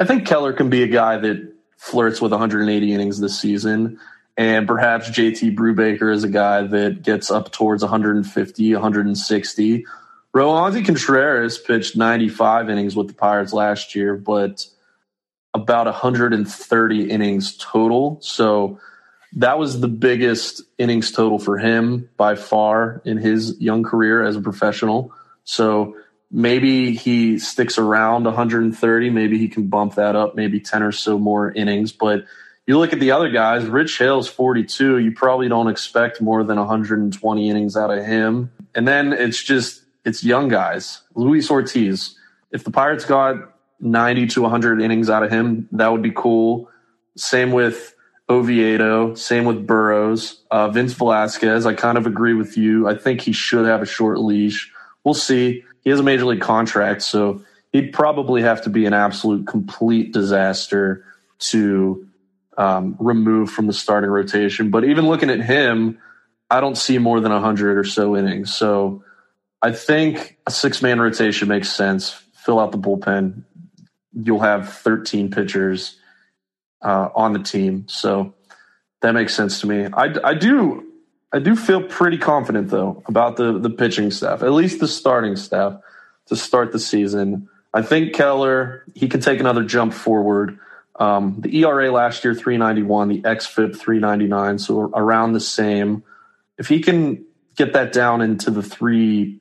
[0.00, 4.00] I think Keller can be a guy that flirts with 180 innings this season.
[4.38, 9.86] And perhaps JT Brubaker is a guy that gets up towards 150, 160.
[10.34, 14.66] Roansy Contreras pitched 95 innings with the Pirates last year, but
[15.54, 18.18] about 130 innings total.
[18.20, 18.80] So
[19.36, 24.36] that was the biggest innings total for him by far in his young career as
[24.36, 25.12] a professional.
[25.44, 25.96] So
[26.30, 29.10] maybe he sticks around 130.
[29.10, 31.92] Maybe he can bump that up, maybe 10 or so more innings.
[31.92, 32.24] But
[32.66, 34.98] you look at the other guys, Rich Hill's 42.
[34.98, 38.50] You probably don't expect more than 120 innings out of him.
[38.74, 41.02] And then it's just, it's young guys.
[41.14, 42.18] Luis Ortiz.
[42.50, 45.68] If the Pirates got 90 to 100 innings out of him.
[45.72, 46.70] That would be cool.
[47.16, 47.94] Same with
[48.28, 49.14] Oviedo.
[49.14, 50.42] Same with Burrows.
[50.50, 52.88] Uh, Vince Velasquez, I kind of agree with you.
[52.88, 54.72] I think he should have a short leash.
[55.04, 55.64] We'll see.
[55.82, 60.12] He has a major league contract, so he'd probably have to be an absolute complete
[60.12, 61.04] disaster
[61.38, 62.08] to
[62.56, 64.70] um, remove from the starting rotation.
[64.70, 65.98] But even looking at him,
[66.50, 68.54] I don't see more than 100 or so innings.
[68.54, 69.04] So
[69.60, 72.10] I think a six man rotation makes sense.
[72.34, 73.42] Fill out the bullpen.
[74.14, 75.98] You'll have 13 pitchers
[76.82, 77.86] uh, on the team.
[77.88, 78.34] So
[79.02, 79.86] that makes sense to me.
[79.92, 80.86] I, I do
[81.32, 85.36] I do feel pretty confident though about the the pitching staff, at least the starting
[85.36, 85.80] staff
[86.26, 87.48] to start the season.
[87.72, 90.58] I think Keller he can take another jump forward.
[90.96, 96.04] Um, the ERA last year 391, the xFIP 399, so around the same.
[96.56, 97.24] If he can
[97.56, 99.40] get that down into the three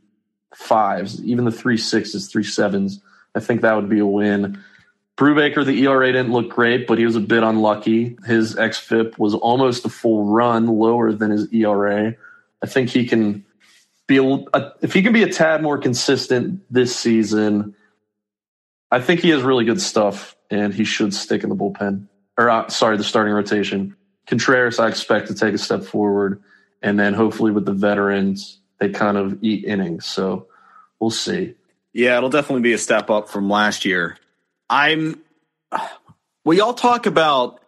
[0.55, 3.01] fives, even the three sixes, three sevens,
[3.36, 4.63] I think that would be a win.
[5.17, 8.17] Brubaker, the ERA didn't look great, but he was a bit unlucky.
[8.26, 12.15] His xFIP was almost a full run lower than his ERA.
[12.63, 13.46] I think he can
[14.08, 17.76] be a, if he can be a tad more consistent this season.
[18.91, 22.08] I think he has really good stuff, and he should stick in the bullpen.
[22.38, 23.96] Or uh, sorry, the starting rotation.
[24.26, 26.41] Contreras, I expect to take a step forward,
[26.82, 30.06] and then hopefully with the veterans, they kind of eat innings.
[30.06, 30.48] So
[31.00, 31.56] we'll see.
[31.93, 34.17] Yeah, it'll definitely be a step up from last year.
[34.69, 35.21] I'm.
[36.45, 37.62] We all talk about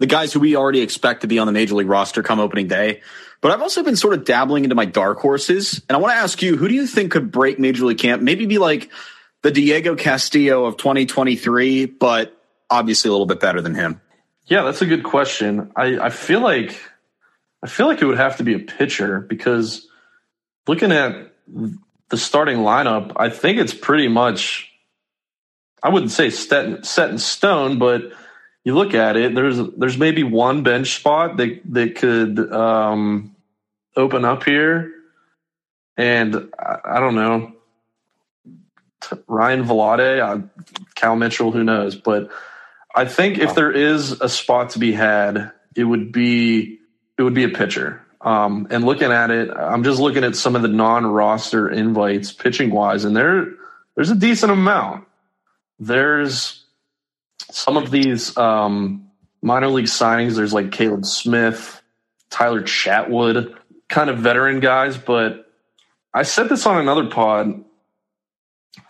[0.00, 2.66] the guys who we already expect to be on the major league roster come opening
[2.66, 3.02] day,
[3.40, 6.16] but I've also been sort of dabbling into my dark horses, and I want to
[6.18, 8.22] ask you, who do you think could break major league camp?
[8.22, 8.90] Maybe be like
[9.42, 12.36] the Diego Castillo of 2023, but
[12.68, 14.00] obviously a little bit better than him.
[14.46, 15.70] Yeah, that's a good question.
[15.76, 16.80] I, I feel like
[17.62, 19.86] I feel like it would have to be a pitcher because
[20.66, 21.32] looking at
[22.10, 24.70] the starting lineup, I think it's pretty much
[25.82, 28.12] I wouldn't say set, set in stone, but
[28.64, 33.34] you look at it, there's there's maybe one bench spot that that could um,
[33.96, 34.92] open up here,
[35.96, 37.54] and I, I don't know
[39.26, 40.46] Ryan Vilade, uh,
[40.94, 41.96] Cal Mitchell, who knows?
[41.96, 42.30] But
[42.94, 46.78] I think if there is a spot to be had, it would be
[47.18, 48.02] it would be a pitcher.
[48.22, 52.70] Um, and looking at it, I'm just looking at some of the non-roster invites pitching
[52.70, 53.46] wise, and there
[53.96, 55.06] there's a decent amount
[55.80, 56.62] there's
[57.50, 59.10] some of these um,
[59.42, 60.36] minor league signings.
[60.36, 61.82] There's like Caleb Smith,
[62.28, 63.56] Tyler Chatwood,
[63.88, 64.96] kind of veteran guys.
[64.96, 65.50] But
[66.14, 67.64] I said this on another pod.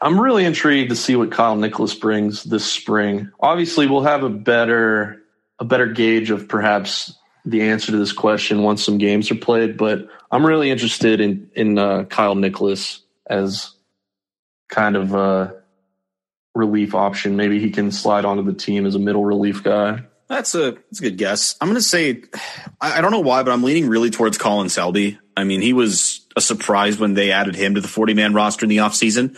[0.03, 3.31] I'm really intrigued to see what Kyle Nicolas brings this spring.
[3.41, 5.23] Obviously, we'll have a better
[5.59, 9.77] a better gauge of perhaps the answer to this question once some games are played.
[9.77, 13.73] But I'm really interested in in uh, Kyle Nicolas as
[14.69, 15.61] kind of a
[16.55, 17.37] relief option.
[17.37, 20.05] Maybe he can slide onto the team as a middle relief guy.
[20.29, 21.57] That's a that's a good guess.
[21.61, 22.23] I'm to say
[22.81, 25.19] I, I, don't know why, but I'm leaning really towards Colin Selby.
[25.37, 28.65] I mean, he was a surprise when they added him to the 40 man roster
[28.65, 29.37] in the offseason.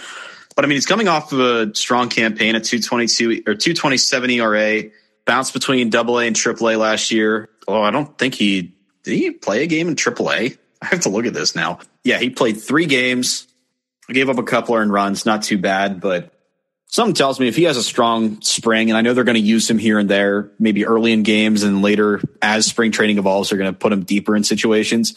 [0.54, 4.82] But I mean, he's coming off of a strong campaign at 222 or 227 ERA,
[5.24, 7.48] bounced between double A and triple A last year.
[7.68, 10.56] Oh, I don't think he did he play a game in triple A?
[10.80, 11.78] I have to look at this now.
[12.04, 13.46] Yeah, he played three games.
[14.08, 16.32] I gave up a couple earned runs, not too bad, but
[16.86, 19.40] something tells me if he has a strong spring, and I know they're going to
[19.40, 23.48] use him here and there, maybe early in games and later as spring training evolves,
[23.48, 25.14] they're going to put him deeper in situations.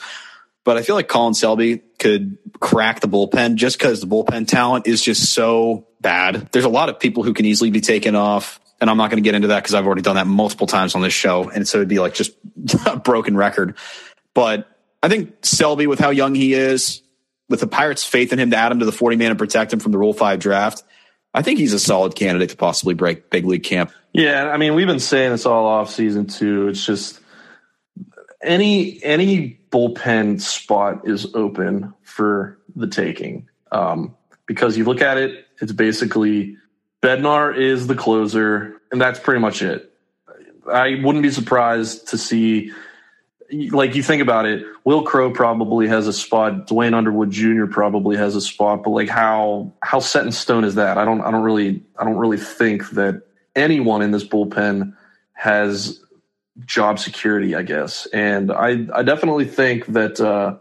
[0.64, 4.88] But I feel like Colin Selby could crack the bullpen just because the bullpen talent
[4.88, 6.50] is just so bad.
[6.52, 8.60] There's a lot of people who can easily be taken off.
[8.82, 10.96] And I'm not going to get into that because I've already done that multiple times
[10.96, 11.50] on this show.
[11.50, 12.34] And so it'd be like just
[12.86, 13.76] a broken record.
[14.34, 14.68] But
[15.02, 17.02] I think Selby, with how young he is,
[17.48, 19.72] with the Pirates' faith in him to add him to the 40 man and protect
[19.72, 20.84] him from the Rule 5 draft,
[21.34, 23.92] I think he's a solid candidate to possibly break big league camp.
[24.14, 26.70] Yeah, I mean, we've been saying this all off season too.
[26.70, 27.20] It's just
[28.42, 35.46] any any bullpen spot is open for the taking um, because you look at it,
[35.60, 36.58] it's basically
[37.06, 39.92] Bednar is the closer, and that's pretty much it.
[40.72, 42.72] I wouldn't be surprised to see
[43.52, 46.68] like you think about it, Will Crowe probably has a spot.
[46.68, 47.66] Dwayne Underwood Jr.
[47.66, 50.98] probably has a spot, but like how how set in stone is that?
[50.98, 53.22] I don't I don't really I don't really think that
[53.56, 54.96] anyone in this bullpen
[55.34, 56.00] has
[56.66, 57.56] job security.
[57.56, 60.58] I guess, and I I definitely think that uh,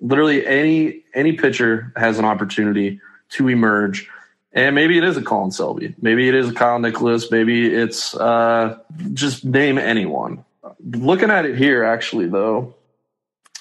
[0.00, 3.00] literally any any pitcher has an opportunity
[3.30, 4.08] to emerge.
[4.54, 5.94] And maybe it is a Colin Selby.
[6.00, 7.30] Maybe it is a Kyle Nicolas.
[7.30, 8.78] Maybe it's uh,
[9.14, 10.44] just name anyone
[10.84, 12.74] looking at it here, actually, though,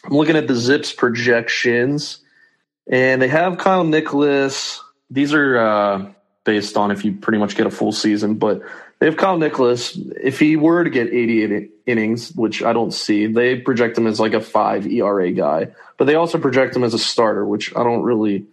[0.03, 2.19] I'm looking at the ZiPS projections,
[2.89, 4.81] and they have Kyle Nicolas.
[5.09, 6.11] These are uh,
[6.43, 8.61] based on if you pretty much get a full season, but
[8.99, 9.97] They have Kyle Nicolas.
[10.21, 14.19] If he were to get 88 innings, which I don't see, they project him as
[14.19, 15.69] like a five ERA guy.
[15.97, 18.45] But they also project him as a starter, which I don't really,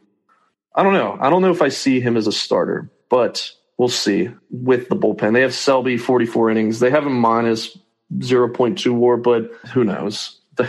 [0.79, 1.19] I don't know.
[1.21, 4.95] I don't know if I see him as a starter, but we'll see with the
[4.95, 5.33] bullpen.
[5.33, 6.79] They have Selby 44 innings.
[6.79, 7.77] They have him minus
[8.17, 10.39] 0.2 WAR, but who knows?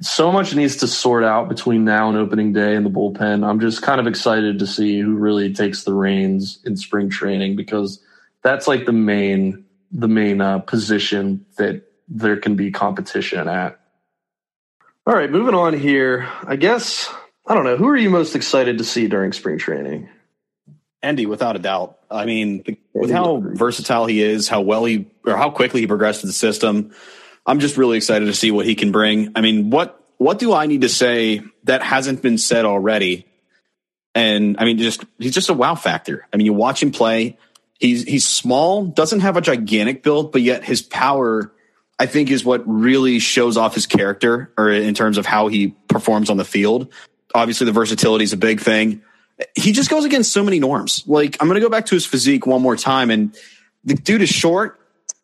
[0.00, 3.46] so much needs to sort out between now and opening day in the bullpen.
[3.46, 7.56] I'm just kind of excited to see who really takes the reins in spring training
[7.56, 8.02] because
[8.42, 13.80] that's like the main the main uh, position that there can be competition at.
[15.06, 16.26] All right, moving on here.
[16.46, 17.12] I guess
[17.46, 20.08] I don't know who are you most excited to see during spring training.
[21.02, 21.98] Endy, without a doubt.
[22.10, 26.22] I mean, with how versatile he is, how well he or how quickly he progressed
[26.22, 26.92] in the system,
[27.46, 29.32] I'm just really excited to see what he can bring.
[29.34, 33.26] I mean, what what do I need to say that hasn't been said already?
[34.14, 36.26] And I mean, just he's just a wow factor.
[36.32, 37.38] I mean, you watch him play.
[37.78, 41.50] He's he's small, doesn't have a gigantic build, but yet his power,
[41.98, 45.68] I think, is what really shows off his character, or in terms of how he
[45.88, 46.92] performs on the field.
[47.34, 49.02] Obviously, the versatility is a big thing.
[49.54, 51.04] He just goes against so many norms.
[51.06, 53.34] Like I'm going to go back to his physique one more time, and
[53.84, 54.78] the dude is short.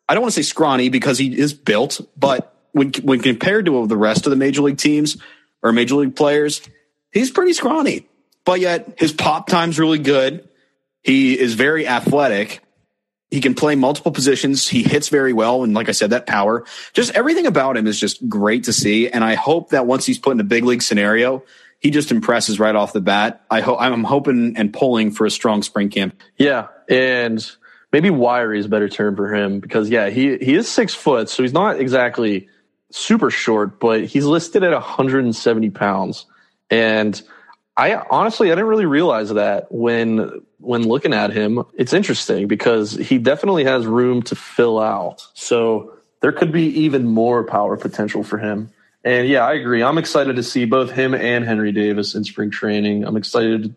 [0.09, 3.87] I don't want to say scrawny because he is built, but when when compared to
[3.87, 5.17] the rest of the major league teams
[5.61, 6.61] or major league players,
[7.11, 8.07] he's pretty scrawny.
[8.45, 10.47] But yet his pop time's really good.
[11.03, 12.61] He is very athletic.
[13.29, 14.69] He can play multiple positions.
[14.69, 15.63] He hits very well.
[15.63, 19.09] And like I said, that power, just everything about him is just great to see.
[19.09, 21.43] And I hope that once he's put in a big league scenario,
[21.79, 23.43] he just impresses right off the bat.
[23.49, 26.19] I hope I'm hoping and pulling for a strong spring camp.
[26.37, 26.67] Yeah.
[26.89, 27.49] And
[27.91, 31.29] maybe wiry is a better term for him because yeah, he, he is six foot.
[31.29, 32.47] So he's not exactly
[32.91, 36.25] super short, but he's listed at 170 pounds.
[36.69, 37.21] And
[37.75, 41.63] I honestly I didn't really realize that when when looking at him.
[41.75, 45.27] It's interesting because he definitely has room to fill out.
[45.33, 48.71] So there could be even more power potential for him.
[49.07, 49.81] And yeah, I agree.
[49.81, 53.05] I'm excited to see both him and Henry Davis in spring training.
[53.05, 53.73] I'm excited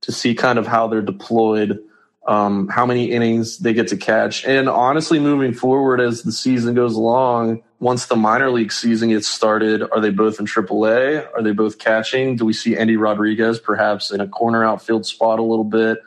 [0.00, 1.78] to see kind of how they're deployed,
[2.26, 4.44] um, how many innings they get to catch.
[4.44, 9.28] And honestly, moving forward as the season goes along, once the minor league season gets
[9.28, 11.28] started, are they both in AAA?
[11.32, 12.34] Are they both catching?
[12.34, 15.98] Do we see Endy Rodriguez perhaps in a corner outfield spot a little bit?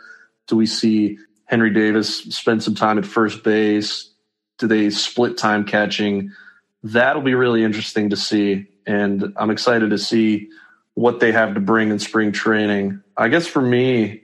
[0.48, 4.10] Do we see Henry Davis spend some time at first base?
[4.58, 6.34] Do they split time catching?
[6.86, 8.68] That'll be really interesting to see.
[8.86, 10.50] And I'm excited to see
[10.94, 13.02] what they have to bring in spring training.
[13.18, 14.22] I guess for me,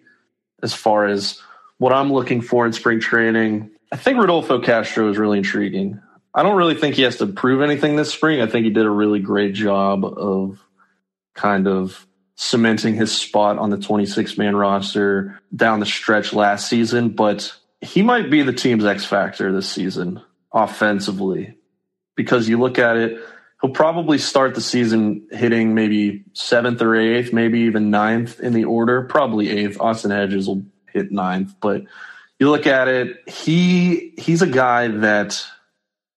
[0.62, 1.42] as far as
[1.80, 6.00] what I'm looking for in spring training, I think Rodolfo Castro is really intriguing.
[6.36, 8.42] I don't really think he has to prove anything this spring.
[8.42, 10.60] I think he did a really great job of
[11.34, 17.10] kind of cementing his spot on the 26 man roster down the stretch last season,
[17.10, 20.22] but he might be the team's X factor this season
[20.54, 21.56] offensively
[22.22, 23.20] because you look at it,
[23.62, 28.66] he'll probably start the season hitting maybe seventh or eighth, maybe even ninth in the
[28.66, 29.80] order, probably eighth.
[29.80, 31.84] Austin Hedges will hit ninth, but
[32.40, 35.44] you look at it, he he's a guy that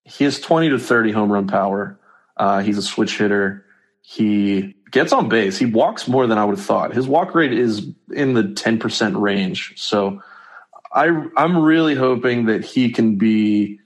[0.05, 1.99] he has 20 to 30 home run power.
[2.37, 3.65] Uh, he's a switch hitter.
[4.03, 5.59] He gets on base.
[5.59, 6.95] He walks more than I would have thought.
[6.95, 9.75] His walk rate is in the 10% range.
[9.77, 10.23] So
[10.93, 13.81] I, I'm really hoping that he can be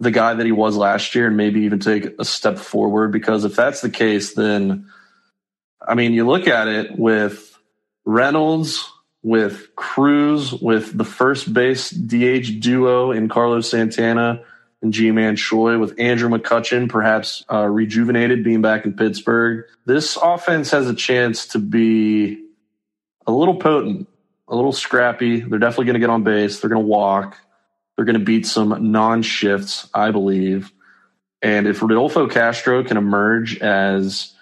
[0.00, 3.12] the guy that he was last year and maybe even take a step forward.
[3.12, 4.90] Because if that's the case, then
[5.86, 7.58] I mean, you look at it with
[8.04, 8.90] Reynolds,
[9.22, 14.42] with Cruz, with the first base DH duo in Carlos Santana
[14.82, 19.66] and Ji-Man Choi with Andrew McCutchen, perhaps uh, rejuvenated, being back in Pittsburgh.
[19.84, 22.42] This offense has a chance to be
[23.26, 24.08] a little potent,
[24.48, 25.40] a little scrappy.
[25.40, 26.60] They're definitely going to get on base.
[26.60, 27.36] They're going to walk.
[28.00, 30.72] They're going to beat some non shifts, I believe.
[31.42, 34.32] And if Rodolfo Castro can emerge as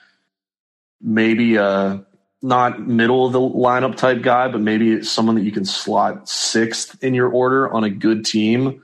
[1.03, 2.07] maybe a
[2.40, 7.03] not middle of the lineup type guy, but maybe someone that you can slot sixth
[7.03, 8.81] in your order on a good team,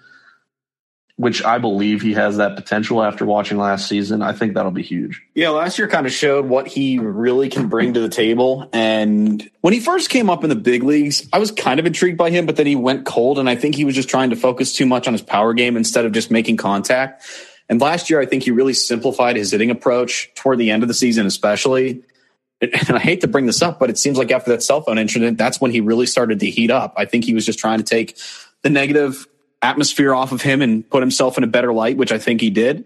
[1.17, 4.21] which I believe he has that potential after watching last season.
[4.21, 5.23] I think that'll be huge.
[5.35, 8.69] Yeah, last year kind of showed what he really can bring to the table.
[8.73, 12.19] And when he first came up in the big leagues, I was kind of intrigued
[12.19, 13.39] by him, but then he went cold.
[13.39, 15.77] And I think he was just trying to focus too much on his power game
[15.77, 17.25] instead of just making contact.
[17.69, 20.89] And last year, I think he really simplified his hitting approach toward the end of
[20.89, 22.03] the season, especially.
[22.61, 24.99] And I hate to bring this up, but it seems like after that cell phone
[24.99, 26.95] incident, that's when he really started to heat up.
[26.97, 28.19] I think he was just trying to take
[28.63, 29.27] the negative
[29.65, 32.51] atmosphere off of him and put himself in a better light, which I think he
[32.51, 32.85] did.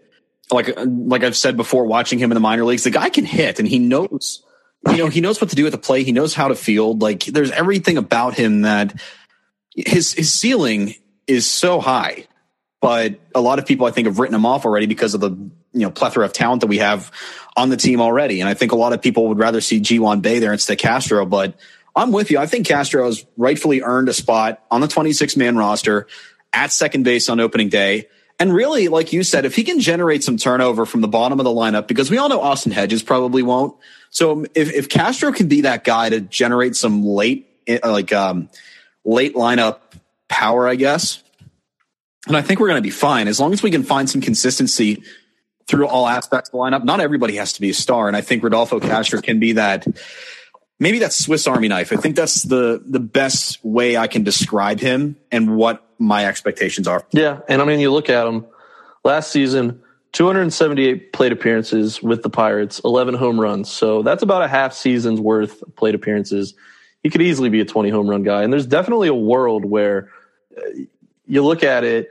[0.51, 3.59] Like like I've said before, watching him in the minor leagues, the guy can hit
[3.59, 4.43] and he knows,
[4.87, 6.07] you know, he knows what to do at the plate.
[6.07, 7.03] He knows how to field.
[7.03, 8.99] Like there's everything about him that
[9.77, 10.95] his his ceiling
[11.27, 12.27] is so high,
[12.81, 15.31] but a lot of people I think have written him off already because of the
[15.31, 17.13] you know plethora of talent that we have
[17.57, 18.41] on the team already.
[18.41, 20.79] And I think a lot of people would rather see Ji-hwan Bae there instead of
[20.79, 21.27] Castro.
[21.27, 21.59] But
[21.95, 22.39] I'm with you.
[22.39, 26.07] I think Castro has rightfully earned a spot on the 26 man roster
[26.53, 28.09] at second base on opening day.
[28.41, 31.45] And really, like you said, if he can generate some turnover from the bottom of
[31.45, 33.77] the lineup, because we all know Austin Hedges probably won't.
[34.11, 38.49] So if, if Castro can be that guy to generate some late, eh, like, um,
[39.05, 39.79] late lineup
[40.29, 41.23] power, I guess.
[42.29, 44.21] And I think we're going to be fine as long as we can find some
[44.21, 45.03] consistency
[45.67, 46.85] through all aspects of the lineup.
[46.85, 49.87] Not everybody has to be a star, and I think Rodolfo Castro can be that.
[50.81, 51.93] Maybe that Swiss Army knife.
[51.93, 56.89] I think that's the the best way I can describe him and what my expectations
[56.89, 57.05] are.
[57.13, 58.47] Yeah, and I mean, you look at him
[59.05, 59.83] last season.
[60.13, 63.71] 278 plate appearances with the Pirates, 11 home runs.
[63.71, 66.55] So that's about a half season's worth of plate appearances.
[67.03, 68.43] He could easily be a 20 home run guy.
[68.43, 70.11] And there's definitely a world where
[70.57, 70.63] uh,
[71.27, 72.09] you look at it,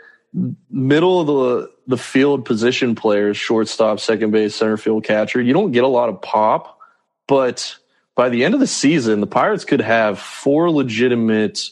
[0.70, 5.72] middle of the the field position players, shortstop, second base, center field, catcher, you don't
[5.72, 6.80] get a lot of pop,
[7.28, 7.78] but
[8.14, 11.70] by the end of the season, the Pirates could have four legitimate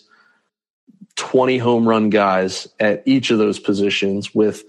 [1.16, 4.64] 20 home run guys at each of those positions with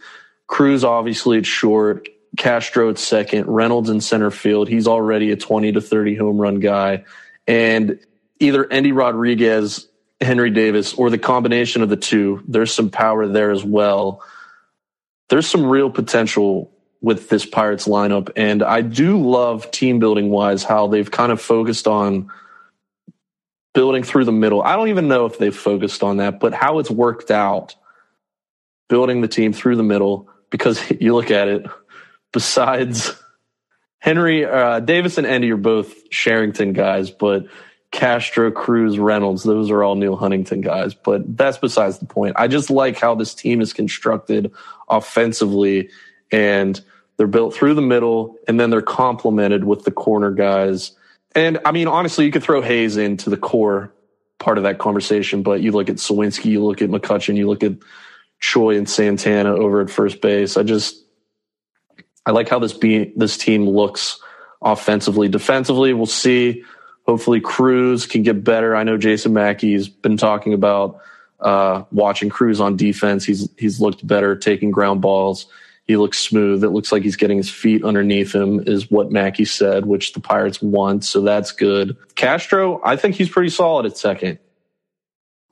[0.47, 4.69] Cruz obviously at short, Castro at second, Reynolds in center field.
[4.69, 7.05] He's already a 20 to 30 home run guy.
[7.47, 7.99] And
[8.39, 9.89] either Endy Rodriguez,
[10.21, 14.23] Henry Davis, or the combination of the two, there's some power there as well
[15.29, 16.71] there's some real potential
[17.01, 18.31] with this Pirates lineup.
[18.37, 22.31] And I do love team building wise how they've kind of focused on
[23.77, 24.63] building through the middle.
[24.63, 27.77] I don't even know if they've focused on that, but how it's worked out
[28.89, 31.67] building the team through the middle because you look at it,
[32.33, 33.13] besides
[33.99, 37.49] Henry, uh, Davis and Endy are both Cherington guys, but
[37.91, 42.35] Castro, Cruz, Reynolds, those are all Neal Huntington guys, but that's besides the point.
[42.39, 44.53] I just like how this team is constructed
[44.89, 45.91] offensively
[46.33, 46.81] and
[47.19, 50.93] they're built through the middle and then they're complemented with the corner guys.
[51.37, 53.93] And I mean, honestly, you could throw Hayes into the core
[54.39, 57.63] part of that conversation, but you look at Suwinski, you look at McCutchen, you look
[57.63, 57.75] at
[58.41, 60.57] Choi and Santana over at first base.
[60.57, 61.05] I just,
[62.25, 64.19] I like how this be, this team looks
[64.63, 65.29] offensively.
[65.29, 66.65] Defensively, we'll see.
[67.07, 68.75] Hopefully, Cruz can get better.
[68.75, 71.01] I know Jason Mackey's been talking about
[71.39, 73.25] uh, watching Cruz on defense.
[73.25, 75.47] He's he's looked better taking ground balls.
[75.87, 76.65] He looks smooth.
[76.65, 80.21] It looks like he's getting his feet underneath him, is what Mackey said, which the
[80.21, 81.05] Pirates want.
[81.05, 81.97] So that's good.
[82.17, 84.41] Castro, I think he's pretty solid at second.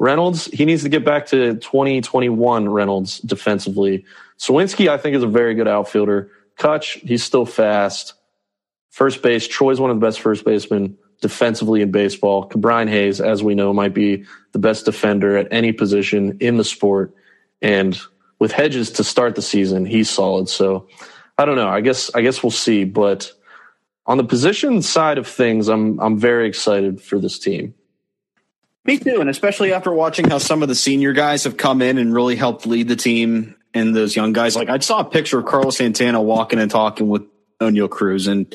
[0.00, 4.04] Reynolds, he needs to get back to 2021 Reynolds defensively.
[4.38, 6.32] Suwinski, I think, is a very good outfielder.
[6.58, 8.14] Kutch, he's still fast.
[8.90, 12.48] First base, Choi's one of the best first basemen defensively in baseball.
[12.48, 16.64] Ke'Bryan Hayes, as we know, might be the best defender at any position in the
[16.64, 17.14] sport.
[17.62, 17.98] And
[18.38, 20.48] with Hedges to start the season, he's solid.
[20.48, 20.88] So
[21.38, 21.68] I don't know.
[21.68, 22.84] I guess I guess we'll see.
[22.84, 23.32] But
[24.06, 27.74] on the position side of things, I'm I'm very excited for this team.
[28.84, 31.96] Me too, and especially after watching how some of the senior guys have come in
[31.96, 34.56] and really helped lead the team and those young guys.
[34.56, 37.22] Like I saw a picture of Carlos Santana walking and talking with
[37.60, 38.54] Oneil Cruz and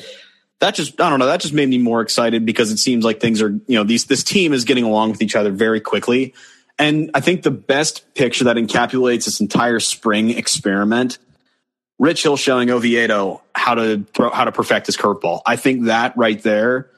[0.60, 3.18] that just I don't know that just made me more excited because it seems like
[3.18, 6.34] things are you know these this team is getting along with each other very quickly,
[6.80, 11.18] and I think the best picture that encapsulates this entire spring experiment,
[11.98, 15.42] Rich Hill showing Oviedo how to throw, how to perfect his curveball.
[15.46, 16.90] I think that right there,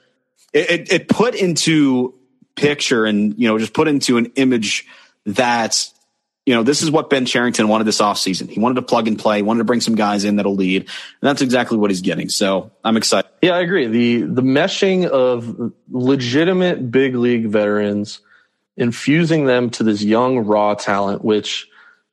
[0.53, 2.15] it, it, it put into
[2.55, 4.87] picture and you know just put into an image
[5.27, 5.93] that
[6.45, 8.51] you know, this is what Ben Cherington wanted this offseason.
[8.51, 10.83] He wanted to plug and play, wanted to bring some guys in that'll lead.
[10.83, 12.29] And that's exactly what he's getting.
[12.29, 13.31] So I'm excited.
[13.43, 13.87] Yeah, I agree.
[13.87, 18.21] The the meshing of legitimate big league veterans,
[18.77, 21.69] infusing them to this young raw talent, which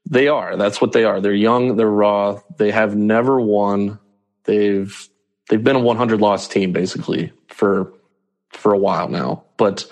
[0.10, 0.58] they are.
[0.58, 1.22] That's what they are.
[1.22, 4.00] They're young, they're raw, they have never won.
[4.46, 5.10] They've
[5.50, 7.94] they've been a 100 loss team basically for
[8.52, 9.44] for a while now.
[9.58, 9.86] But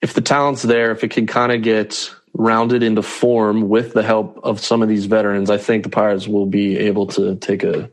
[0.00, 4.02] if the talent's there, if it can kind of get rounded into form with the
[4.02, 7.62] help of some of these veterans, I think the Pirates will be able to take
[7.62, 7.90] a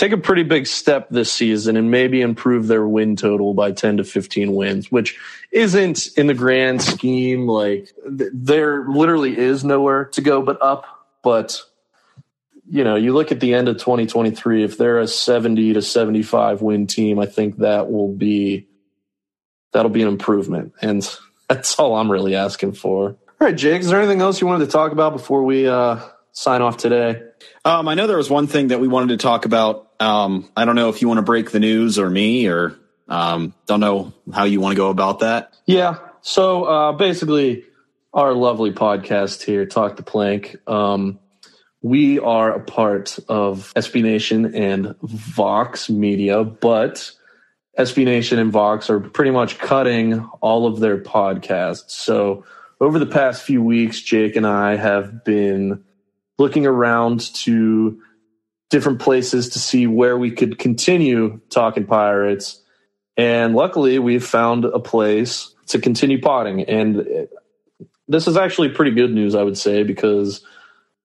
[0.00, 3.98] take a pretty big step this season and maybe improve their win total by 10
[3.98, 5.20] to 15 wins, which
[5.52, 10.86] isn't in the grand scheme like there literally is nowhere to go but up,
[11.22, 11.60] but
[12.66, 16.62] you know, you look at the end of 2023 if they're a 70 to 75
[16.62, 18.68] win team, I think that will be
[19.72, 21.06] that'll be an improvement and
[21.50, 23.08] that's all I'm really asking for.
[23.10, 26.00] All right, Jake, is there anything else you wanted to talk about before we uh,
[26.32, 27.22] sign off today?
[27.66, 29.89] Um, I know there was one thing that we wanted to talk about.
[30.00, 32.76] Um, I don't know if you want to break the news or me, or
[33.08, 35.54] um, don't know how you want to go about that.
[35.66, 35.98] Yeah.
[36.22, 37.64] So uh, basically,
[38.12, 40.56] our lovely podcast here, Talk the Plank.
[40.66, 41.18] Um,
[41.82, 47.10] we are a part of SB Nation and Vox Media, but
[47.78, 51.92] SB Nation and Vox are pretty much cutting all of their podcasts.
[51.92, 52.44] So
[52.80, 55.84] over the past few weeks, Jake and I have been
[56.38, 58.00] looking around to
[58.70, 62.62] different places to see where we could continue talking pirates.
[63.16, 66.62] And luckily, we've found a place to continue potting.
[66.62, 67.28] And
[68.08, 70.44] this is actually pretty good news, I would say, because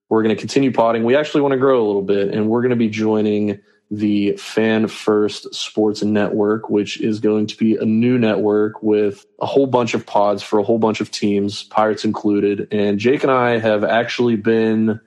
[0.09, 1.03] we're going to continue potting.
[1.03, 3.59] We actually want to grow a little bit, and we're going to be joining
[3.91, 9.45] the Fan First Sports Network, which is going to be a new network with a
[9.45, 12.67] whole bunch of pods for a whole bunch of teams, Pirates included.
[12.71, 14.99] And Jake and I have actually been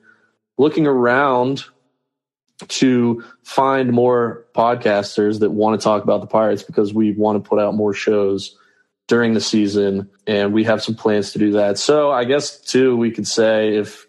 [0.58, 1.64] looking around
[2.66, 7.48] to find more podcasters that want to talk about the Pirates because we want to
[7.48, 8.56] put out more shows
[9.06, 11.78] during the season and we have some plans to do that.
[11.78, 14.06] So I guess too we could say if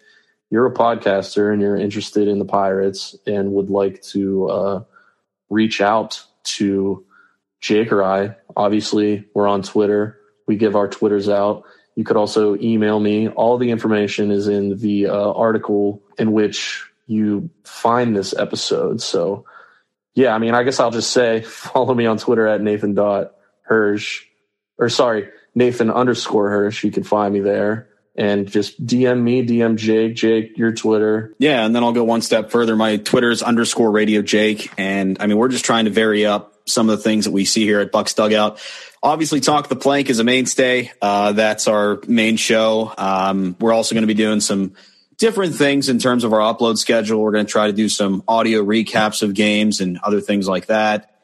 [0.50, 4.84] you're a podcaster and you're interested in the Pirates and would like to uh,
[5.48, 7.04] reach out to
[7.60, 10.18] Jake or I, obviously we're on Twitter.
[10.46, 11.64] We give our Twitters out.
[11.94, 13.28] You could also email me.
[13.28, 19.02] All the information is in the uh, article in which you find this episode.
[19.02, 19.44] So,
[20.14, 23.32] yeah, I mean, I guess I'll just say follow me on Twitter at Nathan dot
[23.62, 24.24] Hirsch,
[24.78, 26.84] or sorry, Nathan underscore Hirsch.
[26.84, 31.34] You can find me there and just DM me, DM Jake, Jake, your Twitter.
[31.38, 32.76] Yeah, and then I'll go one step further.
[32.76, 36.54] My Twitter is underscore Radio Jake, and I mean we're just trying to vary up
[36.66, 38.60] some of the things that we see here at Bucs Dugout.
[39.02, 40.92] Obviously, Talk the Plank is a mainstay.
[41.00, 42.92] Uh, that's our main show.
[42.96, 44.74] Um, we're also going to be doing some
[45.20, 47.20] different things in terms of our upload schedule.
[47.20, 50.66] We're going to try to do some audio recaps of games and other things like
[50.66, 51.14] that.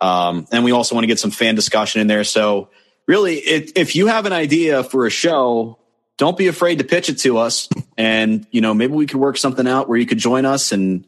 [0.00, 2.24] Um, and we also want to get some fan discussion in there.
[2.24, 2.70] So,
[3.06, 5.78] really, it, if you have an idea for a show,
[6.18, 7.68] don't be afraid to pitch it to us.
[7.98, 11.04] And, you know, maybe we could work something out where you could join us and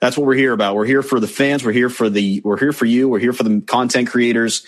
[0.00, 0.76] that's what we're here about.
[0.76, 1.64] We're here for the fans.
[1.64, 3.08] We're here for the, we're here for you.
[3.08, 4.66] We're here for the content creators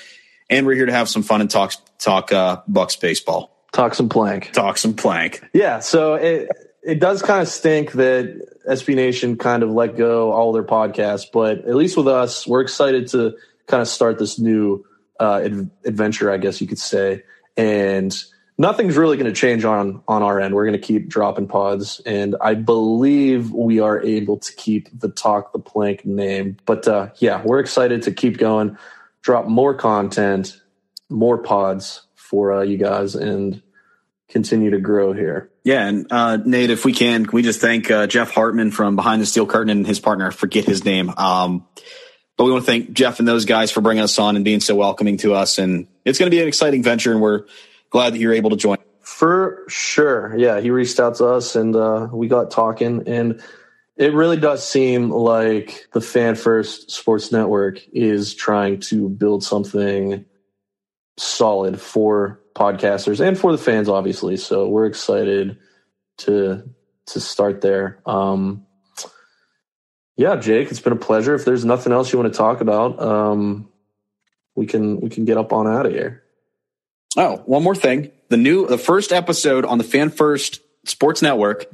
[0.50, 3.54] and we're here to have some fun and talk, talk, uh, Bucs baseball.
[3.72, 4.52] Talk some plank.
[4.52, 5.44] Talk some plank.
[5.52, 5.80] Yeah.
[5.80, 6.48] So it,
[6.88, 11.26] it does kind of stink that SB Nation kind of let go all their podcasts,
[11.32, 13.36] but at least with us, we're excited to
[13.66, 14.84] kind of start this new
[15.20, 15.40] uh,
[15.84, 17.24] adventure, I guess you could say.
[17.56, 18.16] And,
[18.58, 20.54] nothing's really going to change on on our end.
[20.54, 25.08] We're going to keep dropping pods, and I believe we are able to keep the
[25.08, 26.56] talk the plank name.
[26.66, 28.76] But uh, yeah, we're excited to keep going,
[29.22, 30.60] drop more content,
[31.08, 33.62] more pods for uh, you guys, and
[34.28, 35.50] continue to grow here.
[35.68, 38.96] Yeah, and uh, Nate, if we can, can we just thank uh, Jeff Hartman from
[38.96, 40.28] Behind the Steel Curtain and his partner.
[40.28, 41.12] I forget his name.
[41.14, 41.66] Um,
[42.38, 44.60] but we want to thank Jeff and those guys for bringing us on and being
[44.60, 45.58] so welcoming to us.
[45.58, 47.44] And it's going to be an exciting venture, and we're
[47.90, 48.78] glad that you're able to join.
[49.02, 50.34] For sure.
[50.38, 53.06] Yeah, he reached out to us and uh, we got talking.
[53.06, 53.42] And
[53.98, 60.24] it really does seem like the Fan First Sports Network is trying to build something
[61.18, 64.36] solid for podcasters and for the fans, obviously.
[64.36, 65.58] So we're excited
[66.18, 66.68] to
[67.06, 68.00] to start there.
[68.06, 68.66] Um,
[70.16, 71.34] yeah, Jake, it's been a pleasure.
[71.34, 73.68] If there's nothing else you want to talk about, um,
[74.56, 76.24] we can we can get up on out of here.
[77.16, 78.10] Oh, one more thing.
[78.28, 81.66] The new, the first episode on the Fan First Sports Network,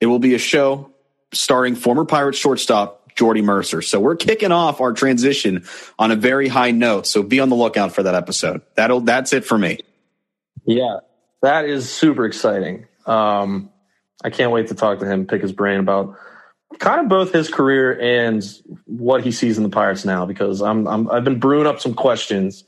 [0.00, 0.90] it will be a show
[1.32, 3.82] starring former Pirates shortstop Jordy Mercer.
[3.82, 5.64] So we're kicking off our transition
[5.98, 7.06] on a very high note.
[7.06, 8.62] So be on the lookout for that episode.
[8.74, 9.78] That'll, that's it for me.
[10.64, 10.98] Yeah,
[11.42, 12.86] that is super exciting.
[13.06, 13.70] Um,
[14.24, 16.16] I can't wait to talk to him, pick his brain about
[16.78, 18.44] kind of both his career and
[18.86, 21.94] what he sees in the Pirates now, because I'm, I'm I've been brewing up some
[21.94, 22.64] questions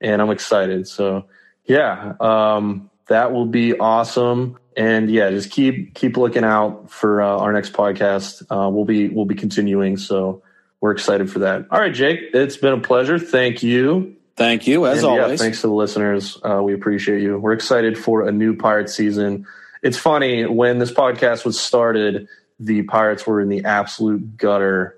[0.00, 0.88] and I'm excited.
[0.88, 1.26] So
[1.66, 4.58] yeah, um, that will be awesome.
[4.76, 8.42] And yeah, just keep keep looking out for uh, our next podcast.
[8.50, 10.42] Uh, we'll be we'll be continuing, so
[10.80, 11.66] we're excited for that.
[11.70, 13.18] All right, Jake, it's been a pleasure.
[13.18, 14.16] Thank you.
[14.36, 15.40] Thank you, as and, always.
[15.40, 16.38] Yeah, thanks to the listeners.
[16.42, 17.38] Uh, we appreciate you.
[17.38, 19.46] We're excited for a new Pirate season.
[19.82, 22.26] It's funny when this podcast was started,
[22.58, 24.96] the Pirates were in the absolute gutter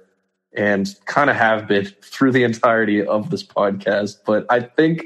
[0.57, 4.16] and kind of have been through the entirety of this podcast.
[4.24, 5.03] But I think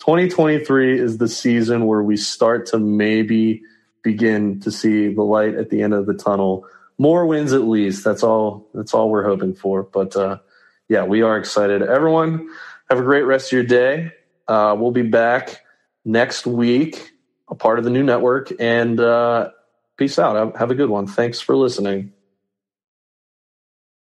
[0.00, 3.62] 2023 is the season where we start to maybe
[4.04, 6.68] begin to see the light at the end of the tunnel.
[6.98, 8.04] More wins at least.
[8.04, 9.82] That's all that's all we're hoping for.
[9.82, 10.38] But uh,
[10.88, 11.82] yeah, we are excited.
[11.82, 12.48] Everyone,
[12.88, 14.12] have a great rest of your day.
[14.46, 15.64] Uh, we'll be back
[16.04, 17.12] next week,
[17.48, 19.50] a part of the new network, and uh,
[19.96, 20.56] peace out.
[20.56, 21.08] Have a good one.
[21.08, 22.13] Thanks for listening.